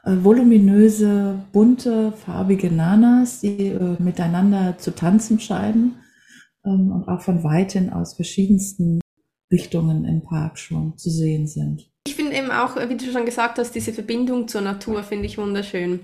äh, 0.05 0.11
voluminöse, 0.23 1.39
bunte, 1.53 2.13
farbige 2.13 2.73
Nanas, 2.73 3.41
die 3.41 3.69
äh, 3.69 3.97
miteinander 3.99 4.79
zu 4.79 4.95
tanzen 4.95 5.39
scheinen 5.39 5.97
ähm, 6.65 6.93
und 6.93 7.09
auch 7.09 7.21
von 7.21 7.45
weitem 7.45 7.93
aus 7.93 8.15
verschiedensten 8.15 9.01
Richtungen 9.55 10.05
im 10.05 10.23
Park 10.23 10.59
schon 10.59 10.97
zu 10.99 11.11
sehen 11.11 11.47
sind. 11.47 11.88
Ich 12.07 12.17
finde 12.17 12.37
eben 12.37 12.51
auch, 12.51 12.77
wie 12.77 12.97
du 12.97 13.11
schon 13.11 13.25
gesagt 13.25 13.59
hast, 13.59 13.73
diese 13.75 13.93
Verbindung 13.93 14.49
zur 14.49 14.61
Natur 14.61 15.03
finde 15.03 15.27
ich 15.27 15.38
wunderschön. 15.38 16.01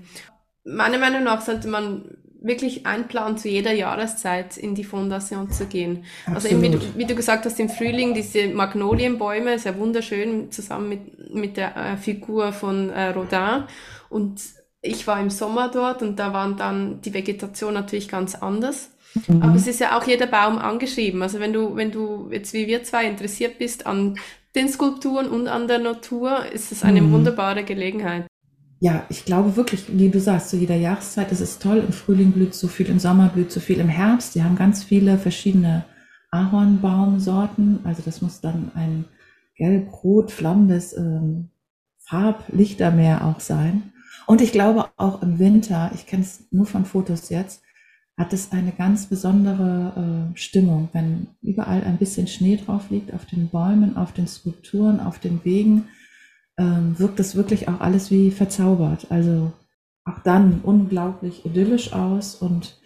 Meiner 0.63 0.97
Meinung 0.97 1.23
nach 1.23 1.41
sollte 1.41 1.67
man 1.67 2.05
wirklich 2.41 2.87
einplanen, 2.87 3.37
zu 3.37 3.49
jeder 3.49 3.71
Jahreszeit 3.71 4.57
in 4.57 4.73
die 4.73 4.83
Fondation 4.83 5.51
zu 5.51 5.67
gehen. 5.67 6.05
Absolut. 6.25 6.35
Also 6.35 6.47
eben, 6.47 6.61
wie 6.61 6.69
du, 6.69 6.97
wie 6.97 7.05
du, 7.05 7.15
gesagt 7.15 7.45
hast, 7.45 7.59
im 7.59 7.69
Frühling 7.69 8.15
diese 8.15 8.47
Magnolienbäume, 8.47 9.59
sehr 9.59 9.77
wunderschön, 9.77 10.51
zusammen 10.51 10.89
mit, 10.89 11.33
mit 11.33 11.57
der 11.57 11.75
äh, 11.75 11.97
Figur 11.97 12.51
von 12.51 12.89
äh, 12.89 13.09
Rodin. 13.09 13.65
Und 14.09 14.41
ich 14.81 15.05
war 15.05 15.21
im 15.21 15.29
Sommer 15.29 15.69
dort 15.69 16.01
und 16.01 16.17
da 16.17 16.33
waren 16.33 16.57
dann 16.57 17.01
die 17.01 17.13
Vegetation 17.13 17.75
natürlich 17.75 18.07
ganz 18.07 18.33
anders. 18.33 18.89
Mhm. 19.27 19.41
Aber 19.41 19.55
es 19.55 19.67
ist 19.67 19.79
ja 19.79 19.97
auch 19.97 20.05
jeder 20.05 20.27
Baum 20.27 20.57
angeschrieben. 20.57 21.21
Also 21.21 21.39
wenn 21.39 21.53
du, 21.53 21.75
wenn 21.75 21.91
du 21.91 22.29
jetzt 22.31 22.53
wie 22.53 22.67
wir 22.67 22.83
zwei 22.83 23.05
interessiert 23.05 23.59
bist 23.59 23.85
an 23.85 24.17
den 24.55 24.69
Skulpturen 24.69 25.29
und 25.29 25.47
an 25.47 25.67
der 25.67 25.79
Natur, 25.79 26.45
ist 26.51 26.71
es 26.71 26.83
eine 26.83 27.01
mhm. 27.01 27.13
wunderbare 27.13 27.63
Gelegenheit 27.63 28.25
ja, 28.83 29.05
ich 29.09 29.25
glaube 29.25 29.55
wirklich, 29.55 29.85
wie 29.95 30.09
du 30.09 30.19
sagst, 30.19 30.49
zu 30.49 30.57
jeder 30.57 30.75
Jahreszeit, 30.75 31.31
es 31.31 31.39
ist 31.39 31.61
toll. 31.61 31.83
Im 31.85 31.93
Frühling 31.93 32.31
blüht 32.31 32.55
so 32.55 32.67
viel, 32.67 32.87
im 32.87 32.97
Sommer 32.97 33.29
blüht 33.29 33.51
so 33.51 33.59
viel, 33.59 33.79
im 33.79 33.87
Herbst. 33.87 34.33
Die 34.33 34.43
haben 34.43 34.55
ganz 34.55 34.83
viele 34.83 35.19
verschiedene 35.19 35.85
Ahornbaumsorten. 36.31 37.81
Also 37.83 38.01
das 38.03 38.23
muss 38.23 38.41
dann 38.41 38.71
ein 38.73 39.05
gelb-rot 39.55 40.31
flammendes 40.31 40.97
ähm, 40.97 41.49
Farblichtermeer 41.99 43.23
auch 43.23 43.39
sein. 43.39 43.93
Und 44.25 44.41
ich 44.41 44.51
glaube 44.51 44.87
auch 44.97 45.21
im 45.21 45.37
Winter, 45.37 45.91
ich 45.93 46.07
kenne 46.07 46.23
es 46.23 46.47
nur 46.49 46.65
von 46.65 46.83
Fotos 46.83 47.29
jetzt, 47.29 47.61
hat 48.17 48.33
es 48.33 48.51
eine 48.51 48.71
ganz 48.71 49.07
besondere 49.07 50.31
äh, 50.33 50.37
Stimmung, 50.37 50.89
wenn 50.93 51.27
überall 51.41 51.83
ein 51.83 51.97
bisschen 51.97 52.27
Schnee 52.27 52.57
drauf 52.57 52.89
liegt, 52.89 53.13
auf 53.13 53.25
den 53.25 53.49
Bäumen, 53.49 53.97
auf 53.97 54.11
den 54.13 54.27
Skulpturen, 54.27 54.99
auf 54.99 55.19
den 55.19 55.43
Wegen 55.43 55.85
ähm, 56.57 56.97
wirkt 56.99 57.19
das 57.19 57.35
wirklich 57.35 57.67
auch 57.67 57.79
alles 57.79 58.11
wie 58.11 58.31
verzaubert. 58.31 59.07
Also 59.09 59.53
auch 60.05 60.19
dann 60.23 60.61
unglaublich 60.63 61.45
idyllisch 61.45 61.93
aus 61.93 62.35
und 62.35 62.79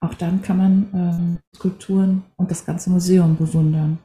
auch 0.00 0.14
dann 0.14 0.42
kann 0.42 0.56
man 0.56 0.88
ähm, 0.94 1.38
Skulpturen 1.56 2.22
und 2.36 2.50
das 2.50 2.64
ganze 2.64 2.90
Museum 2.90 3.36
bewundern. 3.36 3.98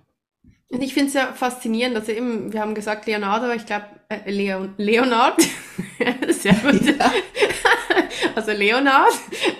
Und 0.69 0.81
ich 0.81 0.93
finde 0.93 1.09
es 1.09 1.13
ja 1.13 1.27
faszinierend, 1.33 1.95
also 1.95 2.11
eben, 2.11 2.51
wir 2.51 2.61
haben 2.61 2.73
gesagt 2.73 3.05
Leonardo, 3.05 3.51
ich 3.51 3.65
glaube, 3.65 3.85
äh, 4.09 4.31
Leon, 4.31 4.73
Leonard, 4.77 5.39
sehr 6.29 6.53
gut. 6.63 6.83
Ja. 6.83 7.11
Also 8.35 8.51
Leonard 8.51 9.13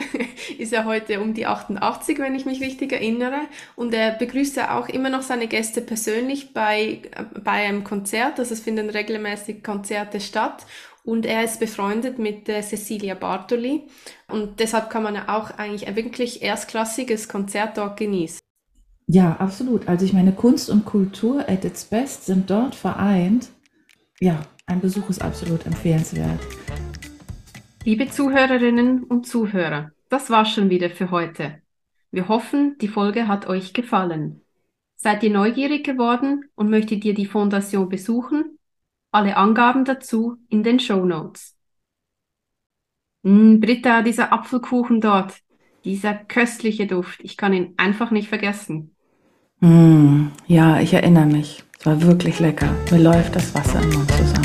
ist 0.58 0.72
ja 0.72 0.86
heute 0.86 1.20
um 1.22 1.34
die 1.34 1.46
88, 1.46 2.20
wenn 2.20 2.36
ich 2.36 2.46
mich 2.46 2.62
richtig 2.62 2.92
erinnere. 2.92 3.42
Und 3.76 3.94
er 3.94 4.12
begrüßt 4.12 4.56
ja 4.58 4.78
auch 4.78 4.90
immer 4.90 5.10
noch 5.10 5.22
seine 5.22 5.48
Gäste 5.48 5.82
persönlich 5.82 6.54
bei, 6.54 7.02
bei 7.44 7.52
einem 7.52 7.84
Konzert. 7.84 8.40
Also 8.40 8.54
es 8.54 8.62
finden 8.62 8.90
regelmäßig 8.90 9.64
Konzerte 9.64 10.20
statt. 10.20 10.66
Und 11.04 11.26
er 11.26 11.44
ist 11.44 11.60
befreundet 11.60 12.18
mit 12.18 12.48
äh, 12.48 12.62
Cecilia 12.62 13.16
Bartoli. 13.16 13.84
Und 14.28 14.60
deshalb 14.60 14.90
kann 14.90 15.04
man 15.04 15.16
ja 15.16 15.26
auch 15.28 15.52
eigentlich 15.52 15.88
ein 15.88 15.96
wirklich 15.96 16.42
erstklassiges 16.42 17.28
Konzert 17.28 17.78
dort 17.78 17.98
genießen. 17.98 18.40
Ja, 19.08 19.36
absolut. 19.38 19.88
Also 19.88 20.06
ich 20.06 20.14
meine, 20.14 20.32
Kunst 20.32 20.70
und 20.70 20.86
Kultur 20.86 21.48
at 21.50 21.66
its 21.66 21.86
best 21.86 22.26
sind 22.26 22.50
dort 22.50 22.74
vereint. 22.74 23.50
Ja, 24.20 24.42
ein 24.66 24.80
Besuch 24.80 25.10
ist 25.10 25.22
absolut 25.22 25.66
empfehlenswert. 25.66 26.40
Liebe 27.86 28.08
Zuhörerinnen 28.10 29.04
und 29.04 29.28
Zuhörer, 29.28 29.92
das 30.08 30.30
war's 30.30 30.52
schon 30.52 30.70
wieder 30.70 30.90
für 30.90 31.12
heute. 31.12 31.62
Wir 32.12 32.30
hoffen, 32.30 32.78
die 32.80 32.88
Folge 32.88 33.28
hat 33.28 33.46
euch 33.48 33.74
gefallen. 33.74 34.40
Seid 34.96 35.22
ihr 35.22 35.32
neugierig 35.32 35.84
geworden 35.84 36.46
und 36.56 36.70
möchtet 36.70 37.04
ihr 37.04 37.14
die 37.14 37.26
Fondation 37.26 37.90
besuchen? 37.90 38.58
Alle 39.12 39.36
Angaben 39.36 39.84
dazu 39.84 40.38
in 40.48 40.64
den 40.64 40.80
Show 40.80 41.04
Notes. 41.04 41.58
Mm, 43.24 43.60
Britta, 43.60 44.02
dieser 44.02 44.32
Apfelkuchen 44.32 45.02
dort, 45.02 45.34
dieser 45.84 46.14
köstliche 46.14 46.88
Duft, 46.88 47.20
ich 47.22 47.36
kann 47.36 47.52
ihn 47.52 47.74
einfach 47.76 48.12
nicht 48.12 48.30
vergessen. 48.30 48.96
Mm, 49.60 50.28
ja, 50.48 50.80
ich 50.80 50.94
erinnere 50.94 51.26
mich. 51.26 51.66
Es 51.78 51.86
war 51.86 52.02
wirklich 52.02 52.40
lecker. 52.40 52.74
Mir 52.92 53.00
läuft 53.00 53.36
das 53.36 53.54
Wasser 53.54 53.82
im 53.82 53.90
Mund 53.90 54.10
zusammen. 54.12 54.43